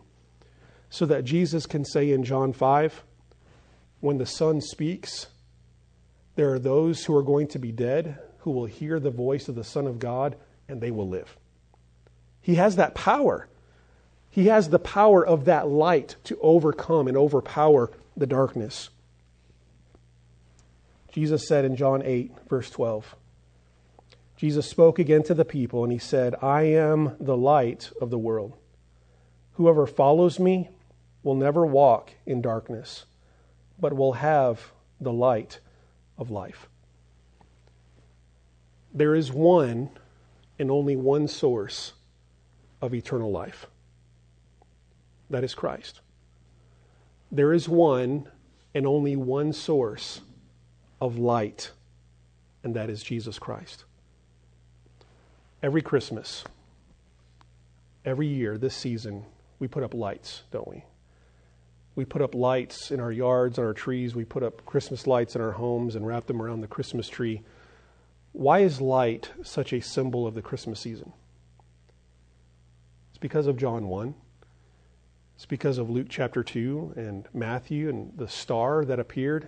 So 0.89 1.05
that 1.05 1.25
Jesus 1.25 1.65
can 1.65 1.85
say 1.85 2.11
in 2.11 2.23
John 2.23 2.53
5, 2.53 3.03
when 3.99 4.17
the 4.17 4.25
Son 4.25 4.61
speaks, 4.61 5.27
there 6.35 6.53
are 6.53 6.59
those 6.59 7.05
who 7.05 7.15
are 7.15 7.23
going 7.23 7.47
to 7.49 7.59
be 7.59 7.71
dead 7.71 8.19
who 8.39 8.51
will 8.51 8.65
hear 8.65 8.99
the 8.99 9.11
voice 9.11 9.47
of 9.47 9.55
the 9.55 9.63
Son 9.63 9.87
of 9.87 9.99
God 9.99 10.35
and 10.67 10.81
they 10.81 10.91
will 10.91 11.07
live. 11.07 11.37
He 12.41 12.55
has 12.55 12.75
that 12.75 12.95
power. 12.95 13.47
He 14.29 14.47
has 14.47 14.69
the 14.69 14.79
power 14.79 15.25
of 15.25 15.45
that 15.45 15.67
light 15.67 16.15
to 16.25 16.37
overcome 16.41 17.07
and 17.07 17.15
overpower 17.15 17.91
the 18.17 18.27
darkness. 18.27 18.89
Jesus 21.11 21.47
said 21.47 21.63
in 21.63 21.75
John 21.75 22.01
8, 22.03 22.31
verse 22.49 22.69
12, 22.71 23.15
Jesus 24.43 24.67
spoke 24.67 24.99
again 24.99 25.23
to 25.23 25.33
the 25.33 25.45
people 25.45 25.85
and 25.85 25.93
he 25.93 25.97
said, 25.97 26.35
I 26.41 26.63
am 26.63 27.15
the 27.17 27.37
light 27.37 27.89
of 28.01 28.09
the 28.09 28.17
world. 28.17 28.57
Whoever 29.53 29.87
follows 29.87 30.37
me 30.37 30.67
will 31.23 31.35
never 31.35 31.65
walk 31.65 32.11
in 32.25 32.41
darkness, 32.41 33.05
but 33.79 33.93
will 33.93 34.11
have 34.11 34.73
the 34.99 35.13
light 35.13 35.61
of 36.17 36.29
life. 36.29 36.67
There 38.93 39.15
is 39.15 39.31
one 39.31 39.89
and 40.59 40.69
only 40.69 40.97
one 40.97 41.29
source 41.29 41.93
of 42.81 42.93
eternal 42.93 43.31
life. 43.31 43.67
That 45.29 45.45
is 45.45 45.55
Christ. 45.55 46.01
There 47.31 47.53
is 47.53 47.69
one 47.69 48.27
and 48.75 48.85
only 48.85 49.15
one 49.15 49.53
source 49.53 50.19
of 50.99 51.17
light, 51.17 51.71
and 52.61 52.75
that 52.75 52.89
is 52.89 53.01
Jesus 53.01 53.39
Christ. 53.39 53.85
Every 55.63 55.81
Christmas, 55.81 56.43
every 58.03 58.27
year 58.27 58.57
this 58.57 58.75
season, 58.75 59.23
we 59.59 59.69
put 59.69 59.81
up 59.81 59.93
lights, 59.93 60.43
don't 60.51 60.67
we? 60.67 60.83
We 61.95 62.03
put 62.03 62.21
up 62.21 62.35
lights 62.35 62.91
in 62.91 62.99
our 62.99 63.13
yards, 63.13 63.57
on 63.57 63.63
our 63.63 63.73
trees. 63.73 64.13
We 64.13 64.25
put 64.25 64.43
up 64.43 64.65
Christmas 64.65 65.07
lights 65.07 65.37
in 65.37 65.41
our 65.41 65.53
homes 65.53 65.95
and 65.95 66.05
wrap 66.05 66.25
them 66.25 66.41
around 66.41 66.59
the 66.59 66.67
Christmas 66.67 67.07
tree. 67.07 67.43
Why 68.33 68.59
is 68.59 68.81
light 68.81 69.31
such 69.41 69.71
a 69.71 69.79
symbol 69.79 70.27
of 70.27 70.33
the 70.33 70.41
Christmas 70.41 70.81
season? 70.81 71.13
It's 73.11 73.19
because 73.19 73.47
of 73.47 73.55
John 73.55 73.87
1. 73.87 74.13
It's 75.37 75.45
because 75.45 75.77
of 75.77 75.89
Luke 75.89 76.07
chapter 76.09 76.43
2 76.43 76.95
and 76.97 77.29
Matthew 77.33 77.87
and 77.87 78.11
the 78.17 78.27
star 78.27 78.83
that 78.83 78.99
appeared. 78.99 79.47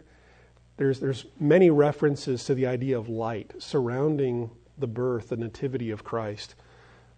There's, 0.78 1.01
there's 1.01 1.25
many 1.41 1.69
references 1.69 2.45
to 2.45 2.56
the 2.56 2.67
idea 2.67 2.97
of 2.97 3.10
light 3.10 3.54
surrounding 3.60 4.51
the 4.77 4.88
birth, 4.88 5.29
the 5.29 5.38
nativity 5.38 5.91
of 5.91 6.03
Christ. 6.03 6.55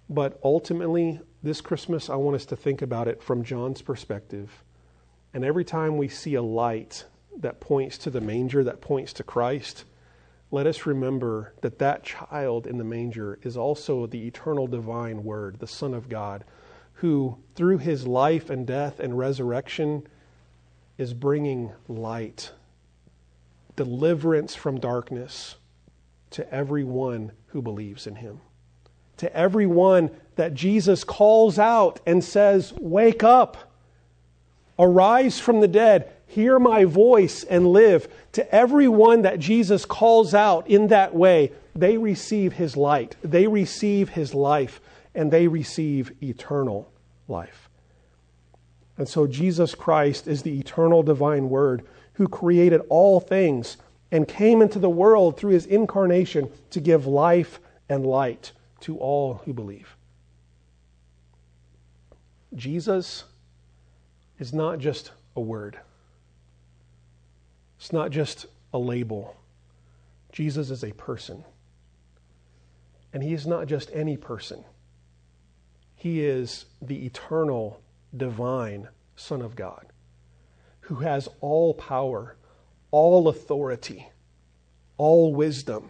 But 0.09 0.39
ultimately, 0.43 1.19
this 1.43 1.61
Christmas, 1.61 2.09
I 2.09 2.15
want 2.15 2.35
us 2.35 2.45
to 2.47 2.55
think 2.55 2.81
about 2.81 3.07
it 3.07 3.21
from 3.21 3.43
John's 3.43 3.81
perspective 3.81 4.63
and 5.37 5.45
every 5.45 5.65
time 5.65 5.97
we 5.97 6.07
see 6.07 6.33
a 6.33 6.41
light 6.41 7.05
that 7.37 7.59
points 7.59 7.99
to 7.99 8.09
the 8.09 8.21
manger, 8.21 8.63
that 8.63 8.81
points 8.81 9.13
to 9.13 9.23
Christ, 9.23 9.83
let 10.49 10.65
us 10.65 10.87
remember 10.87 11.53
that 11.61 11.79
that 11.79 12.03
child 12.03 12.65
in 12.65 12.79
the 12.79 12.83
manger 12.83 13.37
is 13.43 13.57
also 13.57 14.07
the 14.07 14.25
eternal 14.25 14.65
divine 14.65 15.23
Word, 15.23 15.59
the 15.59 15.67
Son 15.67 15.93
of 15.93 16.09
God, 16.09 16.43
who, 16.93 17.37
through 17.53 17.77
his 17.77 18.07
life 18.07 18.49
and 18.49 18.65
death 18.65 18.99
and 18.99 19.15
resurrection, 19.17 20.07
is 20.97 21.13
bringing 21.13 21.71
light, 21.87 22.51
deliverance 23.75 24.55
from 24.55 24.79
darkness 24.79 25.57
to 26.31 26.51
everyone 26.51 27.31
who 27.57 27.61
believes 27.63 28.05
in 28.05 28.13
him. 28.13 28.39
To 29.17 29.35
everyone 29.35 30.11
that 30.35 30.53
Jesus 30.53 31.03
calls 31.03 31.57
out 31.57 31.99
and 32.05 32.23
says, 32.23 32.71
Wake 32.79 33.23
up. 33.23 33.73
Arise 34.77 35.39
from 35.39 35.59
the 35.59 35.67
dead, 35.67 36.13
hear 36.27 36.59
my 36.59 36.85
voice, 36.85 37.43
and 37.43 37.65
live. 37.65 38.07
To 38.33 38.53
everyone 38.53 39.23
that 39.23 39.39
Jesus 39.39 39.85
calls 39.85 40.35
out 40.35 40.69
in 40.69 40.89
that 40.89 41.15
way, 41.15 41.51
they 41.73 41.97
receive 41.97 42.53
his 42.53 42.77
light, 42.77 43.15
they 43.23 43.47
receive 43.47 44.09
his 44.09 44.35
life, 44.35 44.79
and 45.15 45.31
they 45.31 45.47
receive 45.47 46.11
eternal 46.21 46.91
life. 47.27 47.69
And 48.99 49.09
so 49.09 49.25
Jesus 49.25 49.73
Christ 49.73 50.27
is 50.27 50.43
the 50.43 50.59
eternal 50.59 51.01
divine 51.01 51.49
Word 51.49 51.87
who 52.13 52.27
created 52.27 52.81
all 52.89 53.19
things 53.19 53.77
and 54.11 54.27
came 54.27 54.61
into 54.61 54.79
the 54.79 54.89
world 54.89 55.37
through 55.37 55.51
his 55.51 55.65
incarnation 55.65 56.49
to 56.69 56.79
give 56.79 57.05
life 57.05 57.59
and 57.89 58.05
light 58.05 58.51
to 58.81 58.97
all 58.97 59.41
who 59.45 59.53
believe. 59.53 59.95
Jesus 62.55 63.25
is 64.39 64.53
not 64.53 64.79
just 64.79 65.11
a 65.35 65.41
word, 65.41 65.79
it's 67.77 67.93
not 67.93 68.11
just 68.11 68.45
a 68.73 68.77
label. 68.77 69.35
Jesus 70.31 70.69
is 70.69 70.83
a 70.83 70.91
person. 70.91 71.43
And 73.13 73.23
he 73.23 73.33
is 73.33 73.47
not 73.47 73.65
just 73.65 73.89
any 73.93 74.17
person, 74.17 74.63
he 75.95 76.23
is 76.23 76.65
the 76.81 77.05
eternal, 77.05 77.81
divine 78.15 78.87
Son 79.15 79.41
of 79.41 79.55
God 79.55 79.87
who 80.87 80.95
has 80.95 81.27
all 81.41 81.73
power, 81.73 82.37
all 82.91 83.27
authority, 83.27 84.07
all 84.97 85.33
wisdom, 85.33 85.89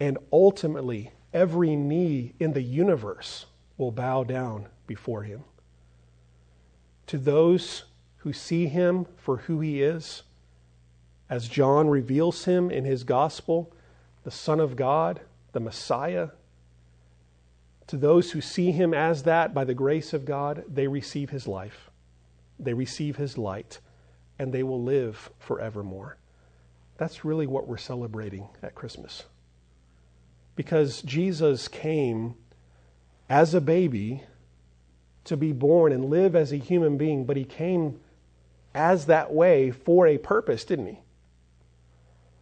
and 0.00 0.18
ultimately 0.32 1.12
every 1.32 1.76
knee 1.76 2.34
in 2.38 2.52
the 2.52 2.62
universe 2.62 3.46
will 3.76 3.92
bow 3.92 4.24
down 4.24 4.66
before 4.86 5.22
him 5.22 5.44
to 7.08 7.18
those 7.18 7.84
who 8.18 8.32
see 8.32 8.66
him 8.66 9.06
for 9.16 9.38
who 9.38 9.60
he 9.60 9.82
is, 9.82 10.22
as 11.28 11.48
John 11.48 11.88
reveals 11.88 12.44
him 12.44 12.70
in 12.70 12.84
his 12.84 13.02
gospel, 13.02 13.72
the 14.24 14.30
Son 14.30 14.60
of 14.60 14.76
God, 14.76 15.20
the 15.52 15.60
Messiah. 15.60 16.28
To 17.86 17.96
those 17.96 18.32
who 18.32 18.42
see 18.42 18.72
him 18.72 18.92
as 18.92 19.22
that 19.22 19.54
by 19.54 19.64
the 19.64 19.74
grace 19.74 20.12
of 20.12 20.26
God, 20.26 20.64
they 20.68 20.86
receive 20.86 21.30
his 21.30 21.48
life, 21.48 21.90
they 22.58 22.74
receive 22.74 23.16
his 23.16 23.38
light, 23.38 23.80
and 24.38 24.52
they 24.52 24.62
will 24.62 24.82
live 24.82 25.30
forevermore. 25.38 26.16
That's 26.96 27.24
really 27.24 27.46
what 27.46 27.66
we're 27.66 27.76
celebrating 27.76 28.48
at 28.62 28.74
Christmas. 28.74 29.24
Because 30.56 31.02
Jesus 31.02 31.68
came 31.68 32.34
as 33.28 33.54
a 33.54 33.60
baby 33.60 34.24
to 35.24 35.36
be 35.36 35.52
born 35.52 35.92
and 35.92 36.06
live 36.06 36.34
as 36.34 36.52
a 36.52 36.56
human 36.56 36.96
being, 36.96 37.24
but 37.24 37.36
he 37.36 37.44
came 37.44 38.00
as 38.74 39.06
that 39.06 39.32
way 39.32 39.70
for 39.70 40.06
a 40.06 40.18
purpose, 40.18 40.64
didn't 40.64 40.86
he? 40.86 41.00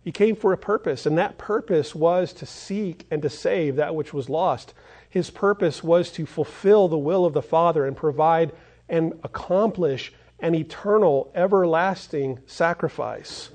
He 0.03 0.13
came 0.13 0.37
for 0.37 0.53
a 0.53 0.59
purpose, 0.59 1.05
and 1.05 1.19
that 1.19 1.37
purpose 1.37 1.95
was 1.95 2.33
to 2.35 2.47
seek 2.47 3.07
and 3.11 3.21
to 3.23 3.29
save 3.29 3.75
that 3.77 3.97
which 3.97 4.15
was 4.15 4.31
lost. 4.31 4.73
His 5.11 5.31
purpose 5.31 5.83
was 5.83 6.13
to 6.13 6.27
fulfill 6.27 6.87
the 6.87 6.97
will 6.97 7.25
of 7.25 7.33
the 7.33 7.43
Father 7.43 7.85
and 7.85 7.97
provide 7.97 8.53
and 8.89 9.15
accomplish 9.25 10.13
an 10.41 10.55
eternal, 10.55 11.31
everlasting 11.35 12.41
sacrifice 12.47 13.51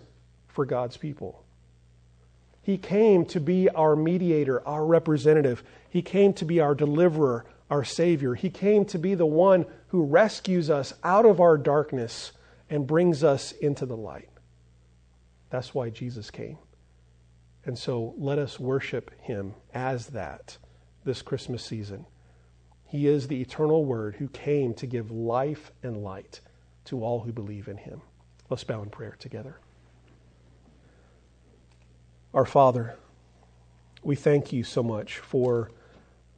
for 0.48 0.66
God's 0.66 0.98
people. 0.98 1.44
He 2.62 2.78
came 2.78 3.26
to 3.26 3.40
be 3.40 3.70
our 3.70 3.96
mediator, 3.96 4.66
our 4.68 4.86
representative. 4.86 5.64
He 5.90 6.02
came 6.02 6.34
to 6.34 6.46
be 6.46 6.60
our 6.60 6.76
deliverer, 6.76 7.46
our 7.70 7.84
Savior. 7.84 8.36
He 8.36 8.50
came 8.50 8.86
to 8.86 9.00
be 9.00 9.16
the 9.16 9.26
one 9.26 9.66
who 9.88 10.04
rescues 10.04 10.70
us 10.70 10.94
out 11.04 11.26
of 11.26 11.40
our 11.40 11.58
darkness 11.58 12.32
and 12.70 12.88
brings 12.88 13.24
us 13.24 13.52
into 13.52 13.86
the 13.86 13.98
light. 13.98 14.30
That's 15.50 15.74
why 15.74 15.90
Jesus 15.90 16.32
came. 16.32 16.58
And 17.66 17.78
so 17.78 18.14
let 18.18 18.40
us 18.40 18.60
worship 18.60 19.12
him 19.22 19.54
as 19.74 20.08
that 20.08 20.58
this 21.04 21.22
Christmas 21.22 21.64
season. 21.64 22.06
He 22.86 23.08
is 23.08 23.28
the 23.28 23.42
eternal 23.42 23.86
Word 23.86 24.16
who 24.16 24.28
came 24.28 24.74
to 24.76 24.88
give 24.88 25.12
life 25.12 25.72
and 25.84 26.04
light 26.04 26.42
to 26.86 27.04
all 27.04 27.22
who 27.22 27.32
believe 27.32 27.68
in 27.68 27.78
him. 27.78 28.02
Let's 28.50 28.64
bow 28.64 28.82
in 28.82 28.90
prayer 28.90 29.16
together. 29.20 29.58
Our 32.34 32.46
Father, 32.46 32.96
we 34.04 34.16
thank 34.16 34.54
you 34.54 34.64
so 34.64 34.82
much 34.82 35.18
for 35.18 35.72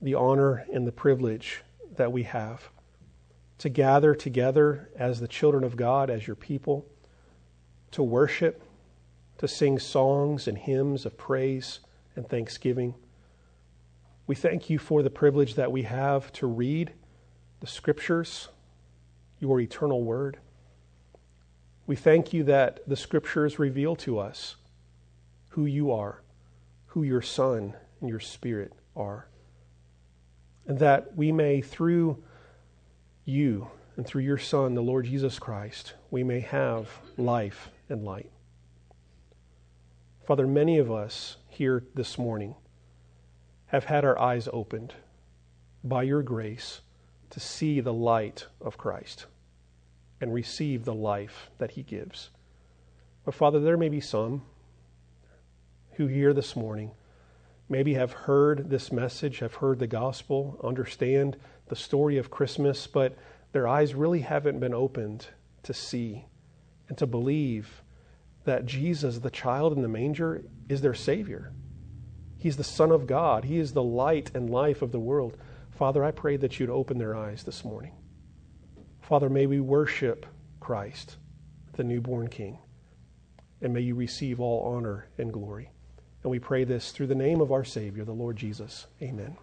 the 0.02 0.16
honor 0.16 0.66
and 0.74 0.86
the 0.86 0.92
privilege 0.92 1.62
that 1.96 2.12
we 2.12 2.24
have 2.24 2.70
to 3.60 3.70
gather 3.70 4.14
together 4.14 4.90
as 4.98 5.20
the 5.20 5.28
children 5.28 5.64
of 5.64 5.78
God, 5.78 6.10
as 6.10 6.28
your 6.28 6.36
people, 6.36 6.86
to 7.92 8.04
worship, 8.04 8.62
to 9.38 9.48
sing 9.48 9.80
songs 9.80 10.48
and 10.48 10.58
hymns 10.58 11.06
of 11.06 11.18
praise 11.18 11.80
and 12.16 12.28
thanksgiving. 12.28 12.96
We 14.28 14.36
thank 14.36 14.70
you 14.70 14.80
for 14.80 15.04
the 15.04 15.10
privilege 15.10 15.56
that 15.56 15.72
we 15.72 15.84
have 15.84 16.32
to 16.34 16.48
read 16.48 16.92
the 17.60 17.68
scriptures, 17.68 18.50
your 19.44 19.60
eternal 19.60 20.02
word. 20.02 20.38
We 21.86 21.98
thank 21.98 22.32
you 22.32 22.46
that 22.46 22.80
the 22.88 22.96
scriptures 22.96 23.60
reveal 23.60 23.94
to 23.98 24.18
us 24.18 24.56
who 25.50 25.66
you 25.66 25.92
are, 25.92 26.22
who 26.86 27.04
your 27.04 27.22
Son 27.22 27.74
and 28.00 28.10
your 28.10 28.22
Spirit 28.22 28.72
are, 28.96 29.28
and 30.66 30.80
that 30.80 31.18
we 31.18 31.34
may, 31.34 31.60
through 31.60 32.24
you 33.26 33.68
and 33.98 34.08
through 34.08 34.22
your 34.22 34.38
Son, 34.38 34.76
the 34.76 34.82
Lord 34.82 35.08
Jesus 35.08 35.40
Christ, 35.40 35.94
we 36.10 36.24
may 36.24 36.40
have 36.40 36.88
life 37.18 37.70
and 37.90 38.06
light. 38.06 38.32
Father, 40.26 40.48
many 40.48 40.78
of 40.78 40.90
us 40.90 41.36
here 41.50 41.84
this 41.96 42.18
morning 42.18 42.56
have 43.66 43.84
had 43.84 44.06
our 44.06 44.18
eyes 44.18 44.48
opened 44.54 44.94
by 45.84 46.04
your 46.04 46.24
grace 46.24 46.80
to 47.30 47.42
see 47.42 47.82
the 47.82 47.92
light 47.92 48.48
of 48.62 48.78
Christ 48.78 49.26
and 50.24 50.34
receive 50.34 50.86
the 50.86 50.94
life 50.94 51.52
that 51.58 51.72
he 51.72 51.84
gives. 51.84 52.30
But 53.26 53.36
Father, 53.36 53.60
there 53.60 53.78
may 53.78 53.90
be 53.90 54.00
some 54.00 54.42
who 55.96 56.08
here 56.08 56.34
this 56.34 56.56
morning 56.56 56.92
maybe 57.70 57.94
have 57.96 58.14
heard 58.14 58.70
this 58.70 58.92
message, 58.92 59.40
have 59.40 59.56
heard 59.56 59.80
the 59.80 59.88
gospel, 59.88 60.60
understand 60.64 61.36
the 61.68 61.76
story 61.76 62.18
of 62.18 62.32
Christmas, 62.32 62.88
but 62.88 63.18
their 63.52 63.68
eyes 63.68 63.94
really 63.94 64.22
haven't 64.22 64.60
been 64.60 64.74
opened 64.74 65.28
to 65.64 65.74
see 65.74 66.26
and 66.88 66.98
to 66.98 67.06
believe 67.06 67.82
that 68.46 68.66
Jesus, 68.66 69.20
the 69.20 69.30
child 69.30 69.74
in 69.74 69.82
the 69.82 69.88
manger, 69.88 70.44
is 70.70 70.82
their 70.82 70.94
Savior. 70.94 71.52
He's 72.38 72.58
the 72.58 72.64
Son 72.64 72.92
of 72.92 73.08
God. 73.08 73.44
He 73.46 73.58
is 73.58 73.74
the 73.74 73.84
light 73.84 74.32
and 74.34 74.50
life 74.50 74.82
of 74.82 74.92
the 74.92 75.00
world. 75.00 75.38
Father, 75.72 76.04
I 76.04 76.12
pray 76.12 76.38
that 76.38 76.60
you'd 76.60 76.70
open 76.70 76.98
their 76.98 77.16
eyes 77.16 77.44
this 77.44 77.64
morning. 77.64 77.94
Father, 79.04 79.30
may 79.30 79.48
we 79.48 79.60
worship 79.60 80.26
Christ, 80.62 81.18
the 81.74 81.84
newborn 81.84 82.30
King, 82.30 82.58
and 83.62 83.74
may 83.74 83.82
you 83.82 83.96
receive 83.96 84.40
all 84.40 84.76
honor 84.76 85.10
and 85.18 85.32
glory. 85.32 85.70
And 86.24 86.32
we 86.32 86.40
pray 86.40 86.64
this 86.64 86.92
through 86.92 87.08
the 87.08 87.16
name 87.16 87.42
of 87.42 87.52
our 87.52 87.66
Savior, 87.66 88.06
the 88.06 88.14
Lord 88.14 88.38
Jesus. 88.38 88.88
Amen. 89.02 89.36